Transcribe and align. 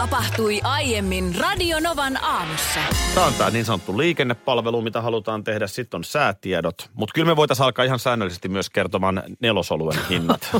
Tapahtui 0.00 0.60
aiemmin 0.64 1.34
Radionovan 1.38 2.24
aamussa. 2.24 2.80
Tämä 3.14 3.26
on 3.26 3.32
tämä 3.34 3.50
niin 3.50 3.64
sanottu 3.64 3.98
liikennepalvelu, 3.98 4.82
mitä 4.82 5.00
halutaan 5.00 5.44
tehdä. 5.44 5.66
Sitten 5.66 5.98
on 5.98 6.04
säätiedot. 6.04 6.90
Mutta 6.94 7.12
kyllä 7.12 7.26
me 7.26 7.36
voitaisiin 7.36 7.64
alkaa 7.64 7.84
ihan 7.84 7.98
säännöllisesti 7.98 8.48
myös 8.48 8.70
kertomaan 8.70 9.22
nelosoluen 9.40 9.98
hinnat. 10.10 10.50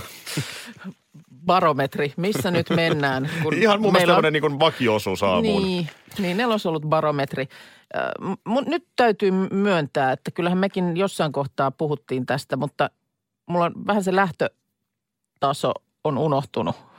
barometri, 1.47 2.13
missä 2.17 2.51
nyt 2.51 2.71
mennään? 2.71 3.31
Kun 3.43 3.55
ihan 3.55 3.81
mun 3.81 3.93
mielestä 3.93 4.27
on... 4.27 4.33
niin 4.33 4.61
vakiosuus 4.61 5.23
aamuun. 5.23 5.63
Niin, 5.63 5.89
niin 6.19 6.37
nelosolut 6.37 6.83
barometri. 6.83 7.49
Mun, 8.45 8.65
nyt 8.67 8.87
täytyy 8.97 9.31
myöntää, 9.53 10.13
että 10.13 10.31
kyllähän 10.31 10.59
mekin 10.59 10.97
jossain 10.97 11.33
kohtaa 11.33 11.71
puhuttiin 11.71 12.27
tästä, 12.27 12.57
mutta 12.57 12.91
mulla 13.47 13.65
on 13.65 13.73
vähän 13.87 14.05
se 14.05 14.17
lähtötaso 14.17 15.73
on 16.05 16.19
unohtunut. 16.19 16.90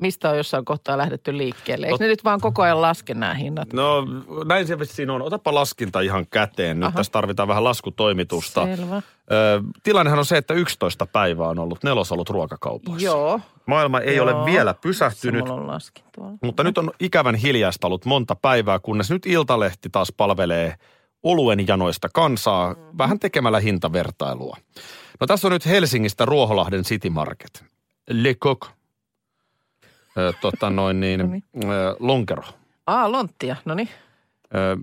Mistä 0.00 0.30
on 0.30 0.36
jossain 0.36 0.64
kohtaa 0.64 0.98
lähdetty 0.98 1.36
liikkeelle? 1.38 1.86
Eikö 1.86 2.04
ne 2.04 2.06
nyt 2.06 2.24
vaan 2.24 2.40
koko 2.40 2.62
ajan 2.62 2.82
laske 2.82 3.14
nämä 3.14 3.34
hinnat? 3.34 3.72
No 3.72 4.04
näin 4.44 4.66
se 4.66 4.76
siinä 4.82 5.12
on. 5.12 5.22
Otapa 5.22 5.54
laskinta 5.54 6.00
ihan 6.00 6.26
käteen. 6.30 6.76
Nyt 6.80 6.86
Aha. 6.86 6.96
tässä 6.96 7.12
tarvitaan 7.12 7.48
vähän 7.48 7.64
laskutoimitusta. 7.64 8.64
Selvä. 8.76 8.96
Ö, 8.96 9.02
tilannehan 9.82 10.18
on 10.18 10.24
se, 10.24 10.36
että 10.36 10.54
11 10.54 11.06
päivää 11.06 11.48
on 11.48 11.58
ollut 11.58 11.84
nelosolut 11.84 12.30
ruokakaupoissa. 12.30 13.04
Joo. 13.06 13.40
Maailma 13.66 14.00
ei 14.00 14.16
Joo. 14.16 14.24
ole 14.24 14.44
vielä 14.46 14.74
pysähtynyt. 14.74 15.44
Mutta 16.42 16.64
nyt 16.64 16.78
on 16.78 16.90
ikävän 17.00 17.34
hiljaista 17.34 17.86
ollut 17.86 18.04
monta 18.04 18.34
päivää, 18.34 18.78
kunnes 18.78 19.10
nyt 19.10 19.26
Iltalehti 19.26 19.88
taas 19.90 20.12
palvelee 20.16 20.74
oluen 21.22 21.66
janoista 21.66 22.08
kansaa 22.14 22.74
Mm-hmm. 22.74 22.98
vähän 22.98 23.18
tekemällä 23.18 23.60
hintavertailua. 23.60 24.56
No 25.20 25.26
tässä 25.26 25.48
on 25.48 25.52
nyt 25.52 25.66
Helsingistä 25.66 26.24
Ruoholahden 26.24 26.82
City 26.82 27.10
Market. 27.10 27.64
Le 28.10 28.34
Coq. 28.34 28.66
Ö, 30.18 30.32
tota 30.40 30.70
noin 30.70 31.00
niin, 31.00 31.20
Noniin. 31.22 31.42
ö, 31.64 31.96
lonkero. 31.98 32.42
Aa, 32.86 33.12
lonttia, 33.12 33.56
no 33.64 33.74
niin. 33.74 33.88
Ö, 34.54 34.76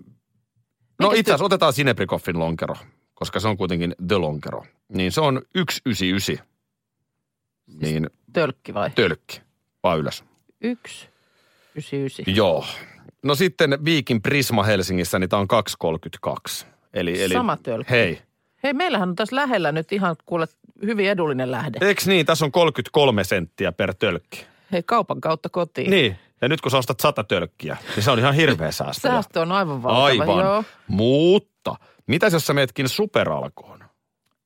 no 0.99 1.11
itse 1.11 1.31
asiassa 1.31 1.45
otetaan 1.45 1.73
Sinebrikoffin 1.73 2.39
lonkero, 2.39 2.75
koska 3.13 3.39
se 3.39 3.47
on 3.47 3.57
kuitenkin 3.57 3.95
The 4.07 4.15
Lonkero. 4.17 4.65
Niin 4.93 5.11
se 5.11 5.21
on 5.21 5.41
199. 5.55 6.45
Niin 7.81 8.09
Tölkki 8.33 8.73
vai? 8.73 8.89
tölkki. 8.89 9.41
Vaan 9.83 9.99
ylös. 9.99 10.23
Yksi, 10.61 11.07
ysi, 11.75 12.05
ysi. 12.05 12.23
Joo. 12.27 12.65
No 13.23 13.35
sitten 13.35 13.85
Viikin 13.85 14.21
Prisma 14.21 14.63
Helsingissä, 14.63 15.19
niin 15.19 15.29
tämä 15.29 15.39
on 15.39 15.47
232. 15.47 16.65
Eli, 16.93 17.23
eli, 17.23 17.33
Sama 17.33 17.57
tölkki. 17.57 17.91
Hei. 17.91 18.21
Hei, 18.63 18.73
meillähän 18.73 19.09
on 19.09 19.15
tässä 19.15 19.35
lähellä 19.35 19.71
nyt 19.71 19.91
ihan 19.91 20.15
kuule 20.25 20.47
hyvin 20.85 21.09
edullinen 21.09 21.51
lähde. 21.51 21.77
Eiks 21.81 22.07
niin? 22.07 22.25
Tässä 22.25 22.45
on 22.45 22.51
33 22.51 23.23
senttiä 23.23 23.71
per 23.71 23.93
tölkki. 23.93 24.45
Hei, 24.73 24.83
kaupan 24.83 25.21
kautta 25.21 25.49
kotiin. 25.49 25.91
Niin. 25.91 26.17
Ja 26.41 26.47
nyt 26.49 26.61
kun 26.61 26.71
sä 26.71 26.77
ostat 26.77 26.99
100 26.99 27.23
tölkkiä, 27.23 27.77
niin 27.95 28.03
se 28.03 28.11
on 28.11 28.19
ihan 28.19 28.33
hirveä 28.33 28.71
säästö. 28.81 29.07
Säästö 29.07 29.41
on 29.41 29.51
aivan 29.51 29.83
valtava, 29.83 30.05
Aivan. 30.05 30.39
joo. 30.45 30.63
Mutta, 30.87 31.75
mitäs 32.07 32.33
jos 32.33 32.47
sä 32.47 32.53
meetkin 32.53 32.89
superalkoon? 32.89 33.83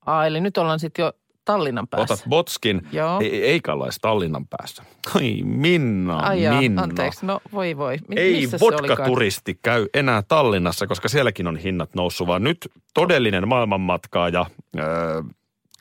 Aa, 0.05 0.25
eli 0.25 0.41
nyt 0.41 0.57
ollaan 0.57 0.79
sitten 0.79 1.03
jo 1.03 1.11
Tallinnan 1.45 1.87
päässä. 1.87 2.13
Otat 2.13 2.25
botskin, 2.29 2.81
Joo. 2.91 3.19
ei, 3.19 3.43
eikä 3.43 3.73
olla 3.73 3.85
edes 3.85 3.97
Tallinnan 4.01 4.47
päässä. 4.47 4.83
Ai 5.15 5.41
Minna, 5.43 6.17
Ai 6.19 6.43
jaa, 6.43 6.59
Minna. 6.61 6.81
anteeksi, 6.81 7.25
no 7.25 7.39
voi 7.53 7.77
voi. 7.77 7.97
Mi- 8.07 8.15
Ei 8.19 8.47
vodka-turisti 8.61 9.59
käy 9.61 9.87
enää 9.93 10.21
Tallinnassa, 10.27 10.87
koska 10.87 11.09
sielläkin 11.09 11.47
on 11.47 11.57
hinnat 11.57 11.89
noussut, 11.95 12.27
vaan 12.27 12.43
nyt 12.43 12.71
todellinen 12.93 13.47
maailmanmatkaa 13.47 14.29
ja 14.29 14.45
ö, 14.79 14.81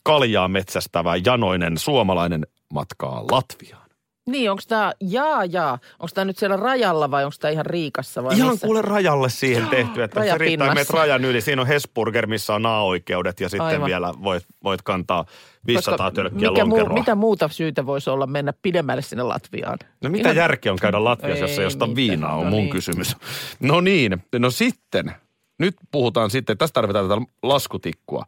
kaljaa 0.02 0.48
metsästävä 0.48 1.16
janoinen 1.24 1.78
suomalainen 1.78 2.46
matkaa 2.72 3.24
Latviaan. 3.30 3.85
Niin, 4.31 4.50
onko 4.50 4.62
tämä, 4.69 4.92
jaa 5.00 5.44
jaa, 5.44 5.78
onko 5.98 6.09
tämä 6.14 6.25
nyt 6.25 6.38
siellä 6.38 6.56
rajalla 6.56 7.10
vai 7.10 7.25
onko 7.25 7.37
tämä 7.41 7.50
ihan 7.53 7.66
Riikassa 7.66 8.25
vai 8.25 8.37
Ihan 8.37 8.50
missä? 8.50 8.66
kuule 8.66 8.82
rajalle 8.82 9.28
siihen 9.31 9.69
tehty, 9.69 10.03
että 10.03 10.25
se 10.25 10.38
riittää 10.38 10.75
meidät 10.75 10.91
rajan 10.91 11.25
yli. 11.25 11.41
Siinä 11.41 11.62
on 11.62 11.69
Hesburger, 11.69 12.26
missä 12.26 12.54
on 12.54 12.62
naaoikeudet 12.62 13.41
ja 13.41 13.48
sitten 13.48 13.66
Aivan. 13.66 13.86
vielä 13.86 14.15
voit, 14.22 14.44
voit 14.65 14.82
kantaa 14.82 15.25
500 15.66 15.97
Koska 15.97 16.10
tölkkiä 16.10 16.50
mikä 16.50 16.65
muu, 16.65 16.88
mitä 16.88 17.15
muuta 17.15 17.48
syytä 17.48 17.86
voisi 17.86 18.10
olla 18.10 18.26
mennä 18.26 18.53
pidemmälle 18.62 19.03
sinne 19.03 19.22
Latviaan? 19.22 19.78
No 20.03 20.10
mitä 20.10 20.28
Ihan- 20.28 20.36
järkeä 20.36 20.72
on 20.72 20.78
käydä 20.78 21.04
Latviassa, 21.04 21.44
jos 21.44 21.50
Ei 21.50 21.59
ei 21.59 21.65
josta 21.65 21.94
viinaa 21.94 22.36
on 22.36 22.44
No 22.44 22.50
mun 22.50 22.60
niin. 22.60 22.70
kysymys. 22.70 23.16
No 23.60 23.81
niin, 23.81 24.22
no 24.38 24.50
sitten, 24.50 25.12
nyt 25.59 25.75
puhutaan 25.91 26.31
sitten, 26.31 26.59
tästä 26.59 26.75
tarvitaan 26.75 27.09
tätä 27.09 27.20
laskutikkua. 27.42 28.25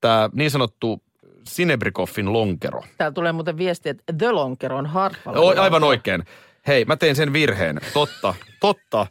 Tämä 0.00 0.30
niin 0.32 0.50
sanottu 0.50 1.02
Sinebrikoffin 1.50 2.32
lonkero. 2.32 2.82
Täällä 2.98 3.14
tulee 3.14 3.32
muuten 3.32 3.56
viesti, 3.58 3.88
että 3.88 4.12
The 4.18 4.30
Lonkero 4.30 4.76
on 4.76 4.86
harvalla. 4.86 5.40
O, 5.40 5.60
aivan 5.60 5.84
oikein. 5.84 6.24
Hei, 6.66 6.84
mä 6.84 6.96
tein 6.96 7.16
sen 7.16 7.32
virheen. 7.32 7.80
Totta, 7.94 8.34
totta. 8.60 9.06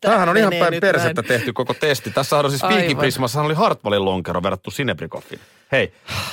Tämähän 0.00 0.28
on 0.28 0.36
ihan 0.36 0.52
päin 0.58 0.80
persettä 0.80 1.22
näin. 1.22 1.28
tehty 1.28 1.52
koko 1.52 1.74
testi. 1.74 2.10
Tässä 2.10 2.38
on 2.38 2.50
siis. 2.50 2.62
Viikin 2.68 2.96
Prismassa 2.96 3.42
oli 3.42 3.54
Hartwallin 3.54 4.04
lonkero 4.04 4.42
verrattu 4.42 4.70
Sinebrikoffin. 4.70 5.40
Hei, 5.72 5.92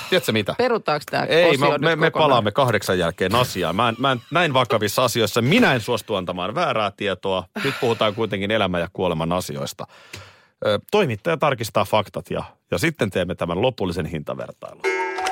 tiedätkö 0.09 0.31
mitä? 0.31 0.55
Perutaanko 0.57 1.03
tämä 1.11 1.23
Ei, 1.23 1.49
osio 1.49 1.77
me, 1.77 1.95
me, 1.95 2.11
palaamme 2.11 2.51
kahdeksan 2.51 2.99
jälkeen 2.99 3.35
asiaan. 3.35 3.75
Mä 3.75 3.89
en, 3.89 3.95
mä 3.99 4.11
en, 4.11 4.21
näin 4.31 4.53
vakavissa 4.53 5.03
asioissa 5.03 5.41
minä 5.41 5.73
en 5.73 5.81
suostu 5.81 6.15
antamaan 6.15 6.55
väärää 6.55 6.91
tietoa. 6.97 7.43
Nyt 7.63 7.75
puhutaan 7.81 8.15
kuitenkin 8.15 8.51
elämän 8.51 8.81
ja 8.81 8.87
kuoleman 8.93 9.31
asioista. 9.31 9.87
Toimittaja 10.91 11.37
tarkistaa 11.37 11.85
faktat 11.85 12.29
ja, 12.29 12.43
ja 12.71 12.77
sitten 12.77 13.09
teemme 13.09 13.35
tämän 13.35 13.61
lopullisen 13.61 14.05
hintavertailun. 14.05 14.81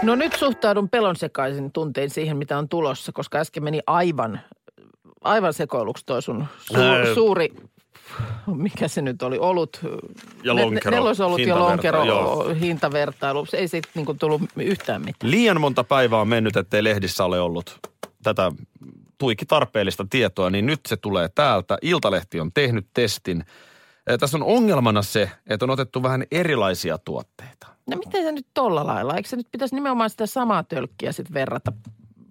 No 0.02 0.16
nyt 0.16 0.34
suhtaudun 0.34 0.90
pelon 0.90 1.16
sekaisin 1.16 1.72
tuntein 1.72 2.10
siihen, 2.10 2.38
mitä 2.38 2.58
on 2.58 2.70
tulossa, 2.70 3.12
koska 3.12 3.38
äsken 3.38 3.64
meni 3.64 3.80
aivan, 3.88 4.40
aivan 5.24 5.54
sekoiluksi 5.54 6.06
toi 6.06 6.22
sun 6.22 6.46
su, 6.60 6.76
Ää. 6.82 7.14
suuri, 7.14 7.50
mikä 8.48 8.88
se 8.88 9.02
nyt 9.02 9.22
oli, 9.22 9.38
olut. 9.38 9.80
Ja 10.44 10.54
ne- 10.54 10.64
lonkero, 10.64 10.92
Ne, 10.92 10.98
nelosolut 10.98 11.40
ja 11.40 11.60
lonkero 11.60 12.04
joo. 12.04 12.54
hintavertailu. 12.60 13.46
Se 13.46 13.58
ei 13.58 13.68
siitä 13.68 13.90
niinku 13.96 14.14
tullut 14.14 14.42
yhtään 14.56 15.02
mitään. 15.02 15.32
Liian 15.32 15.62
monta 15.62 15.84
päivää 15.84 16.20
on 16.22 16.28
mennyt, 16.28 16.58
ettei 16.58 16.84
lehdissä 16.84 17.26
ole 17.26 17.40
ollut 17.42 17.80
tätä 18.24 18.52
tuiki 19.18 19.46
tarpeellista 19.46 20.06
tietoa, 20.10 20.50
niin 20.50 20.66
nyt 20.66 20.80
se 20.88 20.98
tulee 20.98 21.30
täältä. 21.36 21.78
Iltalehti 21.82 22.40
on 22.40 22.52
tehnyt 22.54 22.88
testin. 22.94 23.44
Tässä 24.20 24.38
on 24.38 24.44
ongelmana 24.44 25.02
se, 25.02 25.32
että 25.48 25.66
on 25.66 25.70
otettu 25.70 26.04
vähän 26.04 26.24
erilaisia 26.32 26.98
tuotteita. 26.98 27.68
No 27.90 27.98
miten 27.98 28.24
se 28.24 28.32
nyt 28.32 28.48
tolla 28.54 28.86
lailla? 28.88 29.16
Eikö 29.16 29.30
se 29.30 29.36
nyt 29.36 29.48
pitäisi 29.52 29.76
nimenomaan 29.76 30.10
sitä 30.10 30.26
samaa 30.26 30.64
tölkkiä 30.64 31.12
sitten 31.12 31.34
verrata 31.34 31.72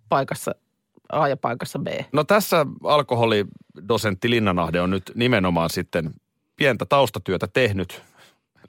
paikassa 0.09 0.55
A 1.12 1.29
ja 1.29 1.37
paikassa 1.37 1.79
B? 1.79 1.87
No 2.12 2.25
tässä 2.25 2.67
alkoholidosentti 2.85 4.31
Linnanahde 4.31 4.81
on 4.81 4.91
nyt 4.91 5.12
nimenomaan 5.15 5.71
sitten 5.71 6.11
pientä 6.57 6.87
taustatyötä 6.87 7.49
tehnyt, 7.53 8.03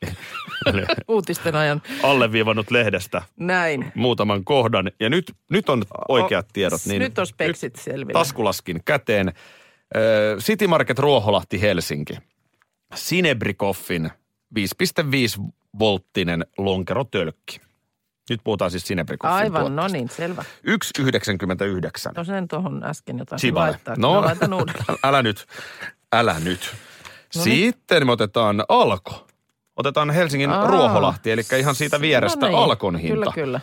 Uutisten 1.07 1.55
ajan 1.55 1.81
alleviivannut 2.03 2.71
lehdestä 2.71 3.21
näin. 3.37 3.91
muutaman 3.95 4.43
kohdan. 4.43 4.91
Ja 4.99 5.09
nyt, 5.09 5.33
nyt 5.49 5.69
on 5.69 5.83
oikeat 6.07 6.47
tiedot. 6.53 6.81
Niin 6.85 7.01
nyt 7.01 7.19
on 7.19 7.27
speksit 7.27 7.75
selvillä. 7.75 8.19
Taskulaskin 8.19 8.81
käteen. 8.85 9.33
City 10.39 10.67
Market 10.67 10.99
Ruoholahti 10.99 11.61
Helsinki. 11.61 12.17
Sinebrikoffin 12.95 14.09
5,5 14.59 15.51
volttinen 15.79 16.45
lonkerotölkki. 16.57 17.61
Nyt 18.29 18.41
puhutaan 18.43 18.71
siis 18.71 18.87
Sinebrikoffin 18.87 19.35
Aivan, 19.37 19.61
no 19.61 19.81
tuotteesta. 19.81 19.97
niin, 19.97 20.09
selvä. 20.09 20.43
1,99. 22.11 22.11
No 22.17 22.23
sen 22.23 22.47
tuohon 22.47 22.83
äsken 22.83 23.17
jotain 23.19 23.55
laittaa. 23.55 23.95
No, 23.97 24.21
No. 24.47 24.57
uudelleen. 24.57 24.85
älä 25.03 25.23
nyt, 25.23 25.45
älä 26.13 26.39
nyt. 26.39 26.75
No 27.35 27.43
niin. 27.45 27.65
Sitten 27.73 28.05
me 28.05 28.11
otetaan 28.11 28.63
Alko. 28.69 29.27
Otetaan 29.75 30.09
Helsingin 30.09 30.49
Aa. 30.49 30.67
Ruoholahti, 30.67 31.31
eli 31.31 31.41
ihan 31.59 31.75
siitä 31.75 32.01
vierestä 32.01 32.39
No 32.39 32.47
niin, 32.47 32.57
Alkon 32.57 32.95
hinta. 32.99 33.13
Kyllä, 33.15 33.31
kyllä. 33.33 33.61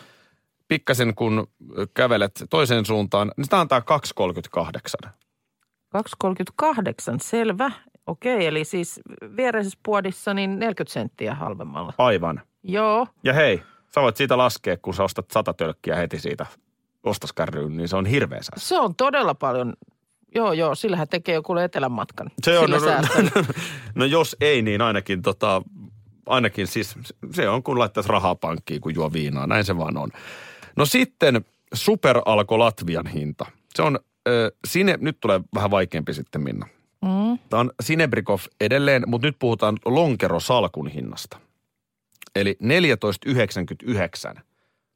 Pikkasen 0.67 1.15
kun 1.15 1.47
kävelet 1.93 2.43
toiseen 2.49 2.85
suuntaan, 2.85 3.31
niin 3.37 3.45
sitä 3.45 3.59
antaa 3.59 3.79
2,38. 5.05 5.09
2,38, 5.93 7.17
selvä. 7.21 7.71
Okei, 8.07 8.45
eli 8.45 8.63
siis 8.63 9.01
viereisessä 9.37 9.79
puodissa 9.83 10.33
niin 10.33 10.59
40 10.59 10.93
senttiä 10.93 11.35
halvemmalla. 11.35 11.93
Aivan. 11.97 12.41
Joo, 12.63 13.07
Ja 13.23 13.33
hei, 13.33 13.61
sä 13.95 14.01
voit 14.01 14.17
siitä 14.17 14.37
laskea, 14.37 14.77
kun 14.77 14.93
sä 14.93 15.03
ostat 15.03 15.31
sata 15.31 15.53
tölkkiä 15.53 15.95
heti 15.95 16.19
siitä 16.19 16.45
ostoskärryyn, 17.03 17.77
niin 17.77 17.87
se 17.87 17.95
on 17.95 18.05
hirveä 18.05 18.37
säästö. 18.41 18.59
se 18.67 18.79
on 18.79 18.95
todella 18.95 19.35
paljon. 19.35 19.73
Joo, 20.35 20.53
joo, 20.53 20.75
sillähän 20.75 21.07
tekee 21.07 21.35
joku 21.35 21.55
etelän 21.57 21.91
matkan. 21.91 22.31
Se 22.43 22.59
on, 22.59 22.65
Sillä 22.65 22.77
no, 22.79 22.85
säästöllä. 22.85 23.31
no 23.95 24.05
jos 24.05 24.35
ei, 24.41 24.61
niin 24.61 24.81
ainakin, 24.81 25.21
tota, 25.21 25.61
ainakin 26.25 26.67
siis 26.67 26.95
se 27.31 27.49
on 27.49 27.63
kun 27.63 27.79
laittaisi 27.79 28.09
rahaa 28.09 28.35
pankkiin, 28.35 28.81
kun 28.81 28.95
juo 28.95 29.13
viinaa. 29.13 29.47
Näin 29.47 29.65
se 29.65 29.77
vaan 29.77 29.97
on. 29.97 30.09
No 30.75 30.85
sitten 30.85 31.45
Superalko 31.73 32.59
Latvian 32.59 33.07
hinta. 33.07 33.45
Se 33.75 33.81
on, 33.81 33.99
ö, 34.27 34.51
sine, 34.67 34.97
nyt 35.01 35.17
tulee 35.19 35.41
vähän 35.55 35.71
vaikeampi 35.71 36.13
sitten 36.13 36.41
Minna. 36.41 36.67
Mm. 37.03 37.39
Tämä 37.49 37.59
on 37.59 37.71
Sinebrikov 37.81 38.39
edelleen, 38.61 39.03
mutta 39.07 39.27
nyt 39.27 39.35
puhutaan 39.39 39.77
lonkerosalkun 39.85 40.87
hinnasta. 40.87 41.37
Eli 42.35 42.57
14,99. 44.35 44.41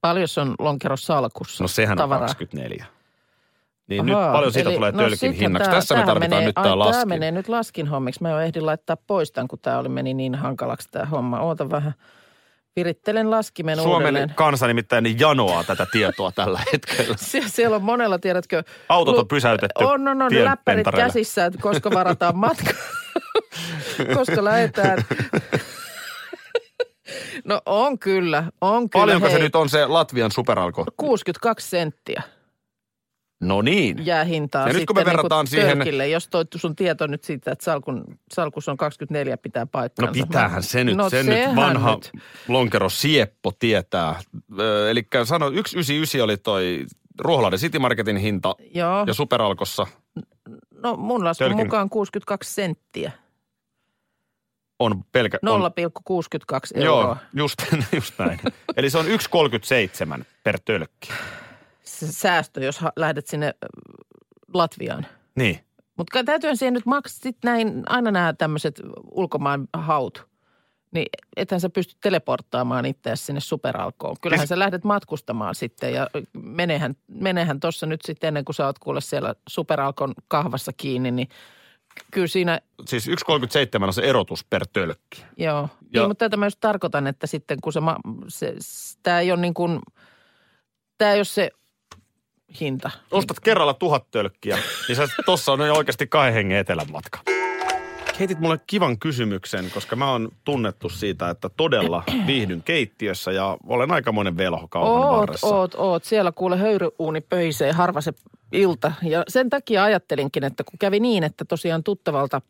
Paljon 0.02 0.28
se 0.28 0.42
on 0.42 0.56
lonkero 0.60 0.98
salkussa 0.98 1.64
No 1.64 1.68
sehän 1.68 1.98
tavaraa? 1.98 2.22
on 2.22 2.28
24. 2.28 2.86
Niin 3.88 4.10
Ahaa, 4.16 4.26
nyt 4.26 4.32
paljon 4.34 4.54
siitä 4.54 4.70
eli- 4.70 4.76
tulee 4.76 4.92
no 4.92 4.98
tölkin 4.98 5.32
hinnaksi. 5.34 5.70
tää- 5.70 5.76
Tässä 5.76 5.96
me 5.96 6.06
tarvitaan 6.06 6.30
menee, 6.42 6.46
nyt 6.48 6.56
tämä 6.56 6.80
laskin. 6.80 6.94
Tämä 7.00 7.06
menee 7.06 7.32
nyt 7.32 7.50
laskin 7.50 7.88
hommiksi. 7.88 8.22
Mä 8.24 8.30
jo 8.30 8.40
ehdin 8.40 8.66
laittaa 8.66 8.98
pois 9.08 9.32
tämän, 9.32 9.48
kun 9.48 9.60
tämä 9.60 9.78
oli, 9.80 9.90
meni 9.90 10.14
niin 10.14 10.36
hankalaksi 10.36 10.88
tämä 10.92 11.06
homma. 11.06 11.40
Oota 11.40 11.70
vähän. 11.70 11.94
Virittelen 12.78 13.32
laskimen 13.32 13.78
Suomen 13.78 13.96
uudelleen. 13.96 14.34
kansa 14.36 14.68
nimittäin 14.68 15.04
niin 15.04 15.20
janoaa 15.20 15.64
tätä 15.64 15.86
tietoa 15.92 16.32
tällä 16.32 16.60
hetkellä. 16.74 17.16
Sie- 17.32 17.44
siellä 17.50 17.76
on 17.76 17.84
monella, 17.84 18.20
tiedätkö... 18.20 18.64
Autot 18.90 19.18
on 19.18 19.28
pysäytetty 19.28 19.84
On, 19.84 20.08
on, 20.08 20.22
on. 20.22 20.32
Läppärit 20.46 20.88
käsissä, 20.96 21.46
että 21.46 21.60
koska 21.62 21.92
varataan 21.92 22.38
matka. 22.48 22.72
koska 24.18 24.44
lähdetään. 24.44 24.98
no 27.46 27.62
on 27.66 28.00
kyllä, 28.00 28.44
on 28.62 28.90
kyllä. 28.90 29.02
Paljonko 29.04 29.28
se 29.28 29.34
hei, 29.34 29.42
nyt 29.42 29.56
on 29.56 29.70
se 29.70 29.86
Latvian 29.86 30.32
superalko? 30.32 30.86
62 30.98 31.70
senttiä 31.70 32.22
No 33.42 33.62
niin. 33.62 34.06
jää 34.06 34.24
hintaa 34.24 34.68
Ja 34.68 34.74
nyt 34.74 34.86
kun 34.86 34.96
me 34.96 35.06
verrataan 35.06 35.44
niin 35.44 35.50
siihen- 35.52 35.78
Tölkille, 35.78 36.08
jos 36.08 36.28
toi 36.28 36.44
sun 36.56 36.76
tieto 36.76 37.08
nyt 37.08 37.24
siitä, 37.24 37.52
että 37.52 37.66
salkun, 37.66 38.06
salkus 38.34 38.68
on 38.70 38.78
24 38.78 39.38
pitää 39.38 39.64
No 39.64 39.68
paikkansa. 39.72 40.12
pitäähän 40.14 40.64
se 40.64 40.84
nyt, 40.84 40.98
no 40.98 41.10
sen 41.10 41.26
nyt 41.26 41.56
vanha 41.56 41.96
nyt. 41.96 42.12
lonkero 42.48 42.90
Sieppo 42.90 43.52
tietää. 43.60 44.20
Ö, 44.60 44.92
Eli 44.92 45.08
sano, 45.24 45.46
199 45.46 46.22
oli 46.22 46.38
toi 46.38 46.86
Ruoholahden 47.20 47.60
City 47.60 47.80
Marketin 47.80 48.18
hinta 48.18 48.56
Joo, 48.76 49.04
ja 49.08 49.14
superalkossa 49.14 49.88
no 50.84 50.96
mun 50.96 51.24
laskun 51.24 51.48
Tölkin- 51.48 51.58
mukaan 51.58 51.90
62 51.90 52.54
senttiä. 52.54 53.12
on 54.80 55.04
pelkä... 55.12 55.38
0,62 55.46 55.52
on, 56.76 56.82
euroa. 56.84 57.04
Joo, 57.06 57.18
just, 57.34 57.56
just 57.96 58.14
näin. 58.20 58.40
Eli 58.78 58.90
se 58.90 58.98
on 58.98 59.06
1,37 59.06 60.24
per 60.44 60.60
tölkki. 60.66 61.10
Se 61.88 62.12
säästö, 62.12 62.64
jos 62.66 62.80
lähdet 62.96 63.28
sinne 63.28 63.54
Latviaan. 64.54 65.06
Niin. 65.36 65.60
Mutta 65.98 66.24
täytyyhän 66.24 66.58
siihen 66.58 66.74
nyt 66.74 66.86
maksaa 66.86 67.20
sit 67.24 67.38
näin, 67.44 67.84
aina 67.86 68.12
nämä 68.12 68.34
tämmöiset 68.34 68.82
ulkomaan 69.12 69.68
haut. 69.74 70.28
Niin 70.92 71.06
ethän 71.36 71.60
sä 71.62 71.70
pysty 71.70 71.96
teleporttaamaan 72.02 72.86
itseäsi 72.86 73.26
sinne 73.26 73.40
superalkoon. 73.42 74.16
Kyllähän 74.22 74.40
Siis- 74.48 74.50
sä 74.50 74.60
lähdet 74.60 74.84
matkustamaan 74.84 75.56
sitten 75.56 75.94
ja 75.94 76.08
menehän, 76.34 76.96
menehän 77.08 77.60
tuossa 77.60 77.86
nyt 77.86 78.02
sitten 78.06 78.28
ennen 78.28 78.46
kuin 78.46 78.56
sä 78.56 78.66
oot 78.66 78.80
kuule 78.80 79.02
siellä 79.02 79.36
superalkon 79.50 80.14
kahvassa 80.28 80.72
kiinni, 80.78 81.12
niin 81.12 81.30
kyllä 82.12 82.28
siinä, 82.28 82.60
Siis 82.86 83.08
1,37 83.08 83.88
on 83.88 83.94
se 83.94 84.02
erotus 84.02 84.46
per 84.46 84.68
tölkki. 84.74 85.26
joo. 85.38 85.70
Ja- 85.92 86.02
Niin, 86.02 86.10
mutta 86.10 86.26
tätä 86.26 86.38
mä 86.38 86.46
just 86.46 86.58
tarkoitan, 86.60 87.08
että 87.08 87.28
sitten 87.28 87.58
kun 87.64 87.74
se, 87.74 87.80
ma- 87.80 88.00
se, 88.28 88.56
tää 89.04 89.20
ei 89.20 89.32
ole 89.32 89.42
niin 89.42 89.54
kuin, 89.54 89.80
tää 90.98 91.12
ei 91.14 91.20
ole 91.20 91.26
se 91.26 91.50
hinta. 92.60 92.92
Ostat 93.12 93.40
kerralla 93.40 93.74
tuhat 93.74 94.12
tölkkiä, 94.12 94.58
niin 94.88 94.96
sä, 94.96 95.08
tossa 95.26 95.52
on 95.52 95.68
jo 95.68 95.74
oikeasti 95.74 96.08
kahden 96.08 96.34
hengen 96.34 96.58
etelän 96.58 96.92
matka. 96.92 97.20
Heitit 98.20 98.40
mulle 98.40 98.60
kivan 98.68 99.00
kysymyksen, 99.00 99.72
koska 99.74 99.96
mä 99.96 100.12
oon 100.12 100.30
tunnettu 100.44 100.90
siitä, 100.90 101.30
että 101.30 101.50
todella 101.50 102.04
viihdyn 102.28 102.64
keittiössä 102.64 103.32
ja 103.32 103.58
olen 103.68 103.92
aikamoinen 103.92 104.38
velho 104.38 104.68
kaupan 104.68 104.92
Oot, 104.92 105.20
varressa. 105.20 105.48
oot, 105.48 105.76
oot. 105.76 106.04
Siellä 106.04 106.32
kuule 106.32 106.58
höyryuuni 106.58 107.22
pöisee 107.22 107.72
harva 107.72 108.02
se 108.02 108.14
ilta. 108.52 108.92
Ja 109.04 109.24
sen 109.28 109.50
takia 109.50 109.84
ajattelinkin, 109.84 110.44
että 110.44 110.64
kun 110.64 110.80
kävi 110.80 111.00
niin, 111.00 111.24
että 111.24 111.46
tosiaan 111.46 111.84
tuttavalta 111.84 112.42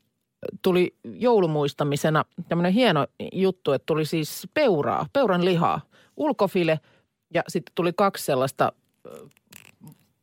tuli 0.62 0.96
joulumuistamisena 1.04 2.26
tämmöinen 2.50 2.74
hieno 2.74 3.08
juttu, 3.34 3.72
että 3.72 3.86
tuli 3.86 4.06
siis 4.06 4.48
peuraa, 4.54 5.06
peuran 5.14 5.46
lihaa, 5.46 5.82
ulkofile 6.18 6.80
ja 7.34 7.44
sitten 7.48 7.72
tuli 7.76 7.94
kaksi 7.94 8.26
sellaista 8.26 8.72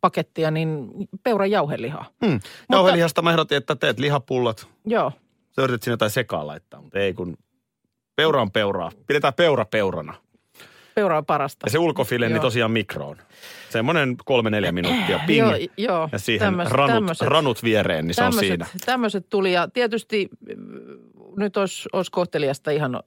pakettia, 0.04 0.50
niin 0.50 0.88
peuran 1.22 1.50
jauhelihaa. 1.50 2.04
Hmm. 2.26 2.40
Jauhelihasta 2.72 3.22
mä 3.22 3.30
ehdotin, 3.30 3.58
että 3.58 3.76
teet 3.76 3.98
lihapullat. 3.98 4.68
Joo, 4.86 5.12
Sä 5.56 5.62
yritit 5.62 5.82
sinne 5.82 5.92
jotain 5.92 6.10
sekaan 6.10 6.46
laittaa, 6.46 6.82
mutta 6.82 6.98
ei 6.98 7.14
kun 7.14 7.36
peura 8.16 8.42
on 8.42 8.50
peuraa. 8.50 8.90
Pidetään 9.06 9.34
peura 9.34 9.64
peurana. 9.64 10.14
peura 10.94 11.18
on 11.18 11.26
parasta. 11.26 11.66
Ja 11.66 11.70
se 11.70 11.78
ulkofile, 11.78 12.28
niin 12.28 12.40
tosiaan 12.40 12.70
mikroon. 12.70 13.16
Semmoinen 13.70 14.16
kolme 14.24 14.50
neljä 14.50 14.72
minuuttia, 14.72 15.20
ping. 15.26 15.38
Joo, 15.48 15.52
joo. 15.76 16.08
ja 16.12 16.18
siihen 16.18 16.46
Tämmöset- 16.46 16.72
ranut, 16.72 16.94
tämmöset. 16.94 17.28
ranut 17.28 17.62
viereen, 17.62 18.06
niin 18.06 18.14
se 18.14 18.24
on 18.24 18.32
siinä. 18.32 18.66
Tämmöiset 18.86 19.26
tuli 19.30 19.52
ja 19.52 19.68
tietysti 19.68 20.28
mm, 20.56 20.56
nyt 21.36 21.56
olisi, 21.56 21.88
olisi 21.92 22.10
kohteliasta 22.10 22.70
ihan 22.70 23.02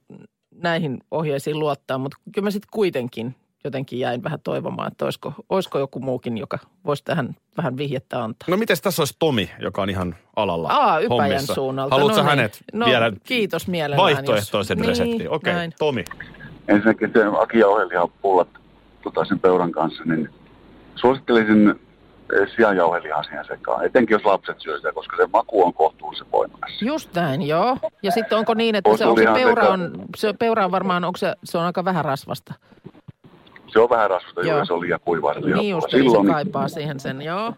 näihin 0.54 0.98
ohjeisiin 1.10 1.58
luottaa, 1.58 1.98
mutta 1.98 2.16
kyllä 2.34 2.46
mä 2.46 2.50
sitten 2.50 2.68
kuitenkin 2.72 3.34
jotenkin 3.64 3.98
jäin 3.98 4.22
vähän 4.22 4.40
toivomaan, 4.44 4.92
että 4.92 5.04
olisiko, 5.04 5.32
olisiko 5.48 5.78
joku 5.78 6.00
muukin, 6.00 6.38
joka 6.38 6.58
voisi 6.84 7.04
tähän 7.04 7.36
vähän 7.56 7.76
vihjettä 7.76 8.24
antaa. 8.24 8.46
No 8.50 8.56
miten 8.56 8.76
tässä 8.82 9.02
olisi 9.02 9.16
Tomi, 9.18 9.50
joka 9.60 9.82
on 9.82 9.90
ihan 9.90 10.16
alalla 10.36 10.68
Aa, 10.68 10.98
Ypäjän 10.98 11.20
hommissa? 11.20 11.54
suunnalta. 11.54 11.94
Haluatko 11.94 12.16
no 12.16 12.22
niin. 12.22 12.30
hänet 12.38 12.58
no, 12.72 12.86
vielä 12.86 13.12
kiitos 13.24 13.68
mielellään. 13.68 14.02
vaihtoehtoisen 14.02 14.78
jos- 14.78 14.86
reseptin? 14.86 15.18
Niin, 15.18 15.30
Okei, 15.30 15.54
näin. 15.54 15.72
Tomi. 15.78 16.04
ensinnäkin 16.68 17.10
se 17.12 17.24
Aki 17.40 17.58
jauhelihan 17.58 18.08
pullat 18.22 18.48
tota 19.02 19.24
sen 19.24 19.40
peuran 19.40 19.72
kanssa, 19.72 20.04
niin 20.04 20.28
suosittelisin 20.96 21.68
eh, 21.70 22.48
sianjauhelihan 22.56 23.24
siihen 23.24 23.44
sekaan. 23.44 23.84
Etenkin 23.84 24.14
jos 24.14 24.24
lapset 24.24 24.60
syö 24.60 24.76
sitä, 24.76 24.92
koska 24.92 25.16
se 25.16 25.28
maku 25.32 25.64
on 25.64 25.74
kohtuullisen 25.74 26.26
voimakas. 26.32 26.82
Just 26.82 27.14
näin, 27.14 27.42
joo. 27.42 27.76
Ja 28.02 28.10
sitten 28.12 28.38
onko 28.38 28.54
niin, 28.54 28.74
että 28.74 28.96
se, 28.96 29.06
on 29.06 29.18
se 29.18 29.24
peura 29.24 29.68
on, 29.68 29.90
se 30.16 30.32
peura 30.32 30.64
on 30.64 30.70
varmaan, 30.70 31.04
onko 31.04 31.16
se, 31.16 31.34
se 31.44 31.58
on 31.58 31.64
aika 31.64 31.84
vähän 31.84 32.04
rasvasta. 32.04 32.54
Se 33.72 33.80
on 33.80 33.90
vähän 33.90 34.10
rasvasta, 34.10 34.40
Joo. 34.40 34.64
se 34.64 34.72
on 34.72 34.80
liian 34.80 35.00
kuivaa 35.04 35.34
se 35.34 35.40
Niin 35.40 35.70
just, 35.70 35.94
eli 35.94 36.02
se 36.02 36.08
Silloin 36.08 36.26
kaipaa 36.26 36.68
siihen 36.68 37.00
sen, 37.00 37.22
joo. 37.22 37.52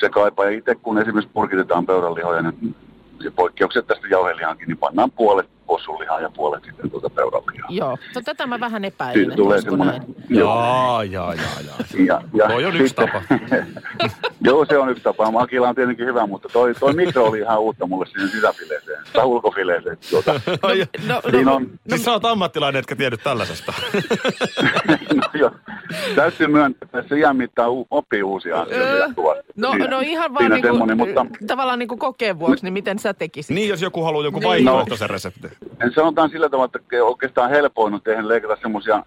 se 0.00 0.08
kaipaa. 0.08 0.44
Ja 0.44 0.50
itse 0.50 0.74
kun 0.74 0.98
esimerkiksi 0.98 1.32
purkitetaan 1.34 1.86
peuranlihoja, 1.86 2.42
niin 2.42 2.76
se 3.22 3.30
poikkeukset 3.30 3.86
tästä 3.86 4.08
jauhelihankin, 4.08 4.68
niin 4.68 4.78
pannaan 4.78 5.10
puolet 5.10 5.48
possunlihaa 5.68 6.20
ja 6.20 6.30
puolet 6.36 6.64
sitten 6.64 6.90
tuota 6.90 7.10
peuranlihaa. 7.10 7.68
Joo, 7.70 7.98
no 8.14 8.20
tätä 8.24 8.46
mä 8.46 8.60
vähän 8.60 8.84
epäilin, 8.84 9.20
Siitä 9.20 9.36
tulee 9.36 9.60
semmoinen... 9.62 10.02
Jaa, 10.30 11.04
jaa, 11.04 11.34
jaa, 11.34 11.60
jaa. 11.66 11.76
Ja, 12.06 12.22
ja 12.34 12.48
Toi 12.48 12.64
on 12.64 12.76
yksi 12.76 12.94
tapa. 12.94 13.22
Joo, 14.46 14.64
se 14.64 14.78
on 14.78 14.90
yksi 14.90 15.02
tapa. 15.04 15.30
Makila 15.30 15.68
on 15.68 15.74
tietenkin 15.74 16.06
hyvä, 16.06 16.26
mutta 16.26 16.48
toi, 16.52 16.74
toi 16.74 16.92
mikro 16.92 17.24
oli 17.24 17.38
ihan 17.38 17.60
uutta 17.60 17.86
mulle 17.86 18.06
sinne 18.06 18.28
sisäfileeseen, 18.28 19.02
tai 19.12 19.24
ulkofileeseen. 19.24 19.98
Tuota, 20.10 20.40
Ai, 20.62 20.84
No, 21.06 21.20
siinä 21.30 21.52
on, 21.52 21.66
Siis 21.88 22.04
sä 22.04 22.12
oot 22.12 22.24
ammattilainen, 22.24 22.80
etkä 22.80 22.96
tiedä 22.96 23.16
tällaisesta. 23.16 23.72
no 25.14 25.22
joo, 25.34 25.50
täytyy 26.14 26.46
myöntää, 26.46 26.88
että 26.98 27.08
se 27.08 27.18
iän 27.18 27.36
mittaan 27.36 27.70
oppii 27.90 28.22
uusia 28.22 28.60
asioita 28.60 28.84
Öö. 28.90 29.06
No, 29.56 29.70
Siinä- 29.70 29.86
no 29.88 30.00
ihan 30.00 30.34
vaan 30.34 30.50
niinku, 30.50 30.96
mutta 30.96 31.26
tavallaan 31.46 31.78
niinku 31.78 31.96
kokeen 31.96 32.38
vuoksi, 32.38 32.64
niin 32.64 32.72
miten 32.72 32.98
sä 32.98 33.14
tekisit? 33.14 33.54
niin, 33.54 33.68
jos 33.68 33.82
joku 33.82 34.02
haluaa 34.04 34.24
jonkun 34.24 34.40
Niin. 34.40 34.48
vaihtoehtoisen 34.48 35.10
reseptin. 35.10 35.50
En 35.84 35.92
sanotaan 35.94 36.30
sillä 36.30 36.48
tavalla, 36.48 36.70
että 36.74 37.04
oikeastaan 37.04 37.50
helpoin 37.50 37.94
on 37.94 38.02
tehdä 38.02 38.28
leikata 38.28 38.56
semmoisia 38.62 39.02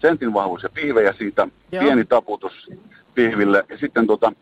sentin 0.00 0.34
vahvuisia 0.34 0.68
pihvejä 0.74 1.12
siitä, 1.18 1.48
Joo. 1.72 1.82
pieni 1.84 2.04
taputus 2.04 2.52
pihville 3.14 3.64
ja 3.68 3.78
sitten 3.78 4.06
tota, 4.06 4.32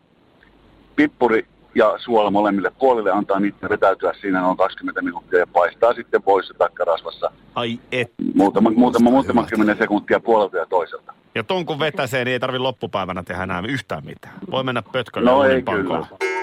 pippuri 0.95 1.45
ja 1.75 1.93
suola 1.97 2.31
molemmille 2.31 2.71
puolille 2.79 3.11
antaa 3.11 3.39
niitä 3.39 3.69
vetäytyä 3.69 4.13
siinä 4.21 4.41
noin 4.41 4.57
20 4.57 5.01
minuuttia 5.01 5.39
ja 5.39 5.47
paistaa 5.47 5.93
sitten 5.93 6.23
pois 6.23 6.51
takkarasvassa 6.57 7.31
Ai 7.55 7.79
et. 7.91 8.11
muutama, 8.35 8.69
muutama, 8.69 9.09
muutama 9.09 9.43
kymmenen 9.43 9.77
sekuntia 9.77 10.19
puolelta 10.19 10.57
ja 10.57 10.65
toiselta. 10.65 11.13
Ja 11.35 11.43
ton 11.43 11.65
kun 11.65 11.79
vetäsee, 11.79 12.25
niin 12.25 12.33
ei 12.33 12.39
tarvi 12.39 12.59
loppupäivänä 12.59 13.23
tehdä 13.23 13.43
enää 13.43 13.63
yhtään 13.67 14.05
mitään. 14.05 14.33
Voi 14.51 14.63
mennä 14.63 14.83
pötkölle 14.91 15.29
No 15.31 15.43
ei 15.43 15.49
uuninpankoon. 15.49 16.05
kyllä. 16.05 16.36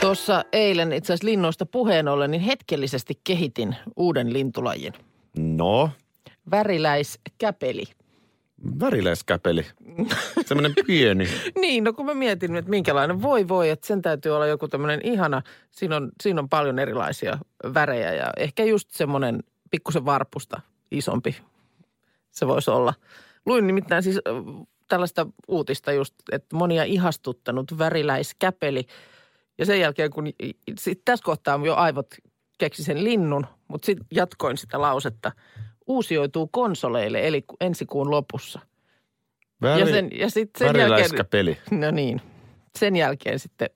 Tuossa 0.00 0.44
eilen 0.52 0.92
itse 0.92 1.12
asiassa 1.12 1.26
linnoista 1.26 1.66
puheen 1.66 2.08
ollen, 2.08 2.30
niin 2.30 2.40
hetkellisesti 2.40 3.20
kehitin 3.24 3.76
uuden 3.96 4.32
lintulajin. 4.32 4.92
No, 5.38 5.90
Väriläiskäpeli. 6.50 7.84
väriläiskäpeli. 8.80 9.66
Semmoinen 10.46 10.72
pieni. 10.86 11.28
Niin, 11.60 11.84
no 11.84 11.92
kun 11.92 12.06
mä 12.06 12.14
mietin, 12.14 12.56
että 12.56 12.70
minkälainen 12.70 13.22
voi 13.22 13.48
voi, 13.48 13.70
että 13.70 13.86
sen 13.86 14.02
täytyy 14.02 14.32
olla 14.32 14.46
joku 14.46 14.68
tämmöinen 14.68 15.00
ihana, 15.04 15.42
siinä 15.70 15.96
on, 15.96 16.12
siinä 16.22 16.40
on 16.40 16.48
paljon 16.48 16.78
erilaisia 16.78 17.38
värejä 17.74 18.14
ja 18.14 18.30
ehkä 18.36 18.64
just 18.64 18.90
semmoinen 18.90 19.42
pikkusen 19.70 20.04
varpusta 20.04 20.60
isompi 20.90 21.36
se 22.30 22.46
voisi 22.46 22.70
olla. 22.70 22.94
Luin 23.46 23.66
nimittäin 23.66 24.02
siis 24.02 24.20
tällaista 24.88 25.26
uutista 25.48 25.92
just, 25.92 26.14
että 26.32 26.56
monia 26.56 26.84
ihastuttanut 26.84 27.78
väriläiskäpeli 27.78 28.86
ja 29.58 29.66
sen 29.66 29.80
jälkeen 29.80 30.10
kun 30.10 30.24
sit 30.78 31.00
tässä 31.04 31.24
kohtaa 31.24 31.60
jo 31.64 31.74
aivot 31.74 32.06
keksi 32.58 32.84
sen 32.84 33.04
linnun, 33.04 33.46
mutta 33.68 33.86
sitten 33.86 34.06
jatkoin 34.10 34.56
sitä 34.56 34.80
lausetta, 34.80 35.32
uusioituu 35.86 36.46
konsoleille 36.46 37.26
eli 37.26 37.44
ensi 37.60 37.86
kuun 37.86 38.10
lopussa. 38.10 38.60
Väri, 39.62 39.80
ja 39.80 39.86
sen, 39.86 40.10
ja 40.12 40.30
sit 40.30 40.50
sen 40.58 40.76
jälkeen, 40.76 41.26
peli. 41.30 41.58
no 41.70 41.90
niin, 41.90 42.20
sen 42.78 42.96
jälkeen 42.96 43.38
sitten 43.38 43.70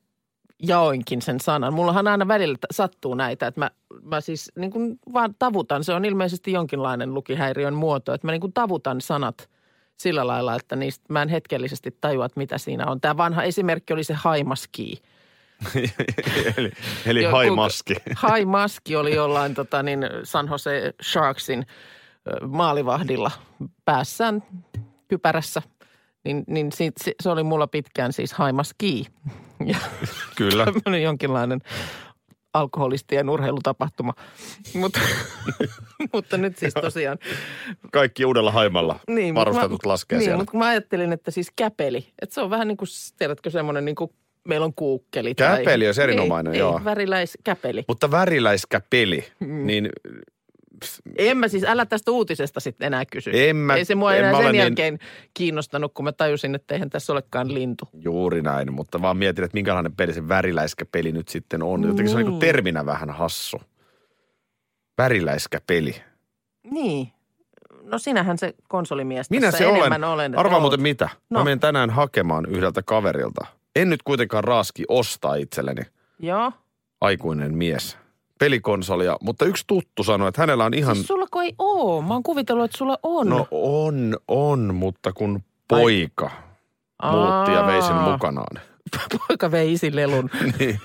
jaoinkin 0.63 1.23
sen 1.23 1.41
sanan. 1.41 1.75
Mullahan 1.75 2.09
aina 2.09 2.29
välillä 2.29 2.59
sattuu 2.71 3.15
näitä, 3.15 3.47
että 3.47 3.61
mä, 3.61 3.71
mä 4.03 4.21
siis 4.21 4.53
niin 4.57 4.71
kuin 4.71 4.99
vaan 5.13 5.35
tavutan. 5.39 5.85
Se 5.85 5.93
on 5.93 6.05
ilmeisesti 6.05 6.53
jonkinlainen 6.53 7.15
lukihäiriön 7.15 7.75
muoto, 7.75 8.15
että 8.15 8.27
mä 8.27 8.33
niin 8.33 8.41
kuin 8.41 8.53
tavutan 8.53 9.01
sanat 9.01 9.51
sillä 9.97 10.27
lailla, 10.27 10.55
että 10.55 10.77
niistä 10.77 11.05
mä 11.09 11.23
en 11.23 11.29
hetkellisesti 11.29 11.97
tajua, 12.01 12.27
että 12.27 12.41
mitä 12.41 12.59
siinä 12.59 12.87
on. 12.87 13.01
Tämä 13.01 13.17
vanha 13.17 13.43
esimerkki 13.43 13.93
oli 13.93 14.05
se 14.05 14.15
haimaski. 14.15 15.03
Eli 16.57 16.73
eli 17.07 17.23
Jo- 17.23 17.31
haimaski. 17.31 17.95
kuinka- 17.95 18.21
Haimaski 18.29 18.97
oli 18.97 19.15
jollain 19.15 19.55
tota, 19.55 19.83
niin 19.83 20.01
San 20.25 20.49
Jose 20.51 20.93
Sharksin 21.03 21.67
maalivahdilla 22.47 23.31
päässään 23.85 24.43
kypärässä. 25.09 25.63
Niin, 26.25 26.45
niin 26.47 26.73
siitä, 26.73 27.05
se, 27.05 27.13
se 27.23 27.31
oli 27.31 27.43
mulla 27.43 27.67
pitkään 27.67 28.13
siis 28.13 28.33
haimaski. 28.33 29.07
Ja 29.67 29.77
Kyllä. 30.37 30.65
tämmöinen 30.83 31.03
jonkinlainen 31.03 31.61
alkoholistien 32.55 33.29
urheilutapahtuma. 33.31 34.15
Mutta, 34.75 35.01
mutta 36.13 36.37
nyt 36.37 36.59
siis 36.59 36.75
tosiaan. 36.75 37.19
Kaikki 37.93 38.25
uudella 38.25 38.51
haimalla 38.53 39.01
Niin, 39.09 39.35
mut 39.35 39.41
varustetut 39.41 39.85
mä, 39.87 39.89
laskee 39.93 40.19
niin, 40.19 40.25
siellä. 40.25 40.39
mutta 40.39 40.51
kun 40.51 40.59
mä 40.59 40.67
ajattelin, 40.67 41.13
että 41.13 41.31
siis 41.31 41.53
käpeli, 41.57 42.09
että 42.23 42.35
se 42.35 42.41
on 42.41 42.51
vähän 42.51 42.69
niin 42.69 42.77
kuin, 42.77 42.89
tiedätkö, 43.19 43.51
semmoinen 43.51 43.85
niin 43.85 43.95
kuin 43.95 44.11
meillä 44.49 44.65
on 44.65 44.75
kuukkeli. 44.75 45.35
Käpeli 45.35 45.65
tai, 45.65 45.87
olisi 45.87 46.03
erinomainen, 46.03 46.53
ei, 46.53 46.59
joo. 46.59 46.79
Ei, 46.79 46.85
väriläiskäpeli. 46.85 47.85
Mutta 47.89 48.11
väriläiskä 48.11 48.81
peli, 48.91 49.25
mm. 49.41 49.67
niin 49.67 49.89
En 51.19 51.37
mä 51.37 51.49
siis, 51.49 51.65
älä 51.65 51.87
tästä 51.87 52.11
uutisesta 52.11 52.61
sitten 52.61 52.87
enää 52.87 53.05
kysy. 53.13 53.31
En 53.35 53.57
mä- 53.57 53.75
Ei 53.75 53.85
se 53.85 53.95
mua 53.95 54.15
en 54.15 54.25
enää 54.25 54.43
sen 54.43 54.53
niin- 54.53 54.59
jälkeen 54.63 54.99
kiinnostanut, 55.35 55.95
kun 55.95 56.05
mä 56.05 56.13
tajusin, 56.13 56.55
että 56.55 56.75
eihän 56.75 56.91
tässä 56.91 57.13
olekaan 57.13 57.55
lintu. 57.55 57.89
juuri 57.95 58.43
näin. 58.43 58.73
Mutta 58.73 59.03
vaan 59.03 59.17
mietin, 59.17 59.45
että 59.45 59.55
minkälainen 59.57 59.97
peli 59.97 60.13
se 60.13 60.29
väriläiskä 60.29 60.85
peli 60.93 61.13
nyt 61.13 61.29
sitten 61.29 61.63
on. 61.63 61.83
Jotenkin 61.83 62.09
se 62.09 62.17
on 62.17 62.25
niin 62.25 62.39
terminä 62.39 62.87
vähän 62.87 63.11
hassu. 63.11 63.61
Väriläiskä 64.99 65.61
peli. 65.67 65.95
Niin. 66.71 67.09
No 67.83 67.99
sinähän 67.99 68.39
se 68.39 68.55
konsolimies 68.69 69.31
Minä 69.31 69.51
se 69.51 69.67
olen. 69.67 69.77
enemmän 69.79 70.05
olen. 70.05 70.39
Arvaa 70.39 70.61
muuten 70.61 70.83
mitä. 70.83 71.09
No. 71.31 71.39
Mä 71.41 71.45
menen 71.45 71.61
tänään 71.61 71.91
hakemaan 71.91 72.47
yhdeltä 72.47 72.83
kaverilta. 72.83 73.47
En 73.77 73.91
nyt 73.91 74.03
kuitenkaan 74.03 74.45
raaski 74.45 74.85
ostaa 74.89 75.35
itselleni 75.35 75.83
Joo. 76.19 76.53
aikuinen 77.01 77.55
mies 77.55 77.99
pelikonsolia, 78.39 79.17
mutta 79.21 79.45
yksi 79.45 79.65
tuttu 79.67 80.05
sanoi, 80.05 80.29
että 80.29 80.43
hänellä 80.43 80.65
on 80.65 80.75
ihan... 80.75 80.97
Siis 80.97 81.07
sulla 81.07 81.27
kun 81.31 81.43
ei 81.43 81.55
oo. 81.59 82.03
Mä 82.03 82.15
oon 82.15 82.23
kuvitellut, 82.23 82.65
että 82.65 82.79
sulla 82.79 82.99
on. 83.03 83.29
No 83.29 83.47
on, 83.51 84.17
on, 84.29 84.75
mutta 84.75 85.13
kun 85.13 85.43
poika 85.69 86.31
muutti 87.13 87.53
ja 87.53 87.67
vei 87.67 87.83
sen 87.83 87.97
Aa. 87.97 88.13
mukanaan. 88.13 88.61
Poika 89.29 89.51
vei 89.51 89.73
isin 89.73 89.97
lelun. 89.97 90.31
niin, 90.59 90.81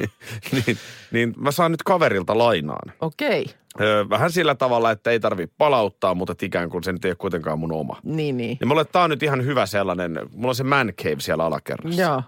niin, 0.51 0.77
niin 1.11 1.33
mä 1.37 1.51
saan 1.51 1.71
nyt 1.71 1.83
kaverilta 1.83 2.37
lainaan. 2.37 2.93
Okei. 3.01 3.45
Öö, 3.81 4.09
vähän 4.09 4.31
sillä 4.31 4.55
tavalla, 4.55 4.91
että 4.91 5.11
ei 5.11 5.19
tarvi 5.19 5.47
palauttaa, 5.57 6.15
mutta 6.15 6.33
ikään 6.41 6.69
kuin 6.69 6.83
se 6.83 6.91
nyt 6.91 7.05
ei 7.05 7.11
ole 7.11 7.15
kuitenkaan 7.15 7.59
mun 7.59 7.71
oma. 7.71 7.99
Niin, 8.03 8.37
niin. 8.37 8.57
Niin 8.59 8.67
mulle 8.67 8.85
tää 8.85 9.03
on 9.03 9.09
nyt 9.09 9.23
ihan 9.23 9.45
hyvä 9.45 9.65
sellainen, 9.65 10.19
mulla 10.31 10.49
on 10.49 10.55
se 10.55 10.63
man 10.63 10.93
cave 11.03 11.19
siellä 11.19 11.45
alakerrassa. 11.45 12.01
Joo. 12.01 12.21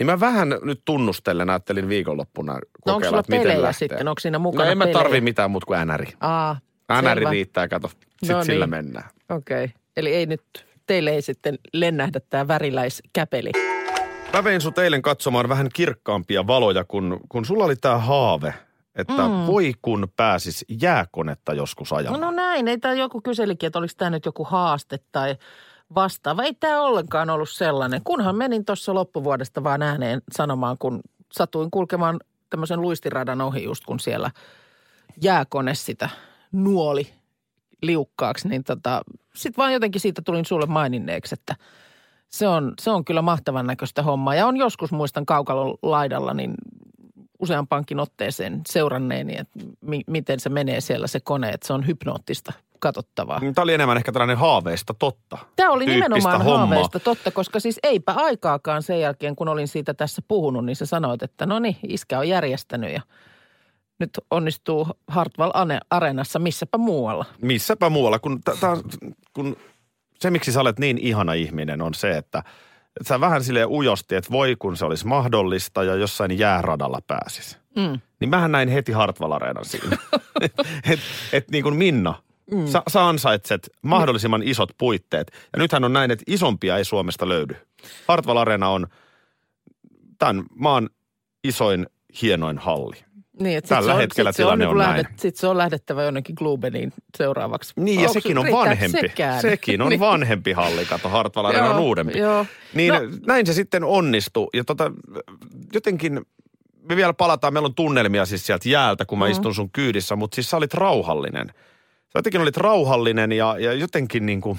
Niin 0.00 0.06
mä 0.06 0.20
vähän 0.20 0.48
nyt 0.62 0.82
tunnustellen 0.84 1.50
ajattelin 1.50 1.88
viikonloppuna 1.88 2.52
No 2.52 2.58
onko 2.58 2.68
kokeilla, 2.80 3.08
sulla 3.08 3.20
että 3.20 3.32
miten 3.32 3.42
pelejä 3.42 3.62
lähtee. 3.62 3.88
sitten? 3.88 4.08
Onko 4.08 4.20
siinä 4.20 4.38
No 4.38 4.42
mukana 4.42 4.70
en 4.70 4.78
mä 4.78 4.84
pelejä? 4.84 4.98
tarvi 5.02 5.20
mitään 5.20 5.50
muuta 5.50 5.66
kuin 5.66 5.86
NRI. 5.88 6.06
Aa, 6.20 6.56
selvä. 7.00 7.30
riittää, 7.30 7.68
kato. 7.68 7.88
Sitten 7.88 8.36
No 8.36 8.44
sillä 8.44 8.64
niin. 8.66 8.70
mennään. 8.70 9.08
Okei. 9.28 9.64
Okay. 9.64 9.76
Eli 9.96 10.14
ei 10.14 10.26
nyt, 10.26 10.42
teille 10.86 11.10
ei 11.10 11.22
sitten 11.22 11.58
lennähdä 11.72 12.20
tämä 12.30 12.48
väriläiskäpeli. 12.48 13.50
Mä 14.32 14.44
vein 14.44 14.60
sut 14.60 14.78
eilen 14.78 15.02
katsomaan 15.02 15.48
vähän 15.48 15.68
kirkkaampia 15.74 16.46
valoja, 16.46 16.84
kun, 16.84 17.20
kun 17.28 17.44
sulla 17.44 17.64
oli 17.64 17.76
tää 17.76 17.98
haave, 17.98 18.54
että 18.96 19.12
mm. 19.28 19.46
voi 19.46 19.72
kun 19.82 20.08
pääsis 20.16 20.64
jääkonetta 20.82 21.54
joskus 21.54 21.90
No, 21.90 21.96
ajamaan. 21.96 22.20
no 22.20 22.30
näin, 22.30 22.68
ei 22.68 22.78
tämä 22.78 22.94
joku 22.94 23.20
kyselikin, 23.20 23.66
että 23.66 23.78
oliko 23.78 23.92
tämä 23.96 24.10
nyt 24.10 24.26
joku 24.26 24.44
haaste 24.44 24.98
tai 25.12 25.36
vastaava. 25.94 26.42
Ei 26.42 26.54
tämä 26.54 26.82
ollenkaan 26.82 27.30
ollut 27.30 27.50
sellainen. 27.50 28.00
Kunhan 28.04 28.36
menin 28.36 28.64
tuossa 28.64 28.94
loppuvuodesta 28.94 29.64
vaan 29.64 29.82
ääneen 29.82 30.22
sanomaan, 30.32 30.76
kun 30.78 31.00
satuin 31.32 31.70
kulkemaan 31.70 32.20
tämmöisen 32.50 32.80
luistiradan 32.80 33.40
ohi 33.40 33.62
just 33.62 33.84
kun 33.86 34.00
siellä 34.00 34.30
jääkone 35.22 35.74
sitä 35.74 36.08
nuoli 36.52 37.12
liukkaaksi, 37.82 38.48
niin 38.48 38.64
tota, 38.64 39.02
sitten 39.34 39.56
vaan 39.56 39.72
jotenkin 39.72 40.00
siitä 40.00 40.22
tulin 40.24 40.44
sulle 40.44 40.66
maininneeksi, 40.66 41.34
että 41.34 41.56
se 42.28 42.48
on, 42.48 42.72
se 42.80 42.90
on 42.90 43.04
kyllä 43.04 43.22
mahtavan 43.22 43.66
näköistä 43.66 44.02
hommaa. 44.02 44.34
Ja 44.34 44.46
on 44.46 44.56
joskus, 44.56 44.92
muistan 44.92 45.26
kaukalon 45.26 45.78
laidalla, 45.82 46.34
niin 46.34 46.54
useampaankin 47.38 48.00
otteeseen 48.00 48.60
seuranneeni, 48.68 49.36
että 49.38 49.58
mi- 49.80 50.04
miten 50.06 50.40
se 50.40 50.48
menee 50.48 50.80
siellä 50.80 51.06
se 51.06 51.20
kone, 51.20 51.50
että 51.50 51.66
se 51.66 51.72
on 51.72 51.86
hypnoottista 51.86 52.52
katsottavaa. 52.80 53.40
Tämä 53.54 53.62
oli 53.62 53.74
enemmän 53.74 53.96
ehkä 53.96 54.12
tällainen 54.12 54.36
haaveista 54.36 54.94
totta. 54.94 55.38
Tämä 55.56 55.70
oli 55.70 55.86
nimenomaan 55.86 56.42
hommaa. 56.42 56.66
haaveista 56.66 57.00
totta, 57.00 57.30
koska 57.30 57.60
siis 57.60 57.78
eipä 57.82 58.12
aikaakaan 58.12 58.82
sen 58.82 59.00
jälkeen, 59.00 59.36
kun 59.36 59.48
olin 59.48 59.68
siitä 59.68 59.94
tässä 59.94 60.22
puhunut, 60.28 60.64
niin 60.64 60.76
sä 60.76 60.86
sanoit, 60.86 61.22
että 61.22 61.46
no 61.46 61.58
niin, 61.58 61.76
iskä 61.88 62.18
on 62.18 62.28
järjestänyt 62.28 62.92
ja 62.92 63.00
nyt 63.98 64.10
onnistuu 64.30 64.88
Hartwall 65.08 65.50
Areenassa 65.90 66.38
missäpä 66.38 66.78
muualla. 66.78 67.24
Missäpä 67.42 67.90
muualla, 67.90 68.18
kun, 68.18 68.40
t- 68.40 68.64
on- 68.64 68.82
kun 69.32 69.56
se 70.20 70.30
miksi 70.30 70.52
sä 70.52 70.60
olet 70.60 70.78
niin 70.78 70.98
ihana 70.98 71.32
ihminen 71.32 71.82
on 71.82 71.94
se, 71.94 72.16
että, 72.16 72.38
että 72.38 73.08
sä 73.08 73.20
vähän 73.20 73.44
silleen 73.44 73.68
ujosti, 73.68 74.14
että 74.14 74.30
voi 74.30 74.56
kun 74.58 74.76
se 74.76 74.84
olisi 74.84 75.06
mahdollista 75.06 75.84
ja 75.84 75.94
jossain 75.94 76.38
jääradalla 76.38 76.98
pääsis. 77.06 77.58
Mm. 77.76 78.00
Niin 78.20 78.30
mähän 78.30 78.52
näin 78.52 78.68
heti 78.68 78.92
Hartwall 78.92 79.32
Areenan 79.32 79.64
siinä. 79.64 79.96
et, 80.90 81.00
et 81.32 81.50
niin 81.50 81.62
kuin 81.62 81.76
Minna, 81.76 82.22
mm. 82.52 82.66
sä, 82.66 82.82
sä 82.88 83.08
ansaitset 83.08 83.70
mahdollisimman 83.82 84.42
isot 84.42 84.70
puitteet. 84.78 85.30
Ja 85.52 85.58
nythän 85.58 85.84
on 85.84 85.92
näin, 85.92 86.10
että 86.10 86.24
isompia 86.26 86.76
ei 86.78 86.84
Suomesta 86.84 87.28
löydy. 87.28 87.56
Hartwall 88.08 88.36
Areena 88.38 88.68
on 88.68 88.86
tämän 90.18 90.44
maan 90.54 90.90
isoin, 91.44 91.86
hienoin 92.22 92.58
halli. 92.58 92.96
Niin, 93.40 93.58
että 93.58 93.68
Tällä 93.68 93.88
se 93.88 93.92
on, 93.94 94.00
hetkellä 94.00 94.32
sit 94.32 94.36
se 94.36 94.42
on, 94.44 94.46
tilanne 94.48 94.64
niin 94.64 94.70
on 94.70 94.78
näin. 94.78 94.88
lähdet, 94.90 95.18
Sit 95.18 95.36
se 95.36 95.46
on 95.46 95.58
lähdettävä 95.58 96.02
jonnekin 96.02 96.34
Glubeniin 96.38 96.92
seuraavaksi. 97.18 97.72
Niin, 97.76 98.00
ja 98.00 98.08
Onko- 98.08 98.12
sekin 98.12 98.38
on 98.38 98.46
vanhempi. 98.52 99.00
Sekään? 99.00 99.40
Sekin 99.50 99.82
on 99.82 99.88
Niin. 99.88 100.00
vanhempi 100.00 100.52
halli, 100.52 100.84
kato, 100.84 101.08
Hartwall 101.08 101.46
Arena 101.46 101.70
on 101.70 101.78
uudempi. 101.80 102.18
joo. 102.18 102.46
Niin 102.74 102.92
No- 102.94 103.00
näin 103.26 103.46
se 103.46 103.52
sitten 103.52 103.84
onnistui. 103.84 104.48
Ja 104.54 104.64
tota, 104.64 104.92
jotenkin, 105.74 106.20
me 106.88 106.96
vielä 106.96 107.12
palataan, 107.12 107.52
meillä 107.52 107.66
on 107.66 107.74
tunnelmia 107.74 108.26
siis 108.26 108.46
sieltä 108.46 108.68
jäältä, 108.68 109.04
kun 109.04 109.18
mä 109.18 109.24
Mm. 109.24 109.30
istun 109.32 109.54
sun 109.54 109.70
kyydissä, 109.70 110.16
mutta 110.16 110.34
siis 110.34 110.50
sä 110.50 110.56
olit 110.56 110.74
rauhallinen. 110.74 111.52
Sä 112.12 112.18
jotenkin 112.18 112.40
olit 112.40 112.56
rauhallinen 112.56 113.32
ja, 113.32 113.56
ja 113.58 113.72
jotenkin 113.72 114.26
niin 114.26 114.40
kuin, 114.40 114.58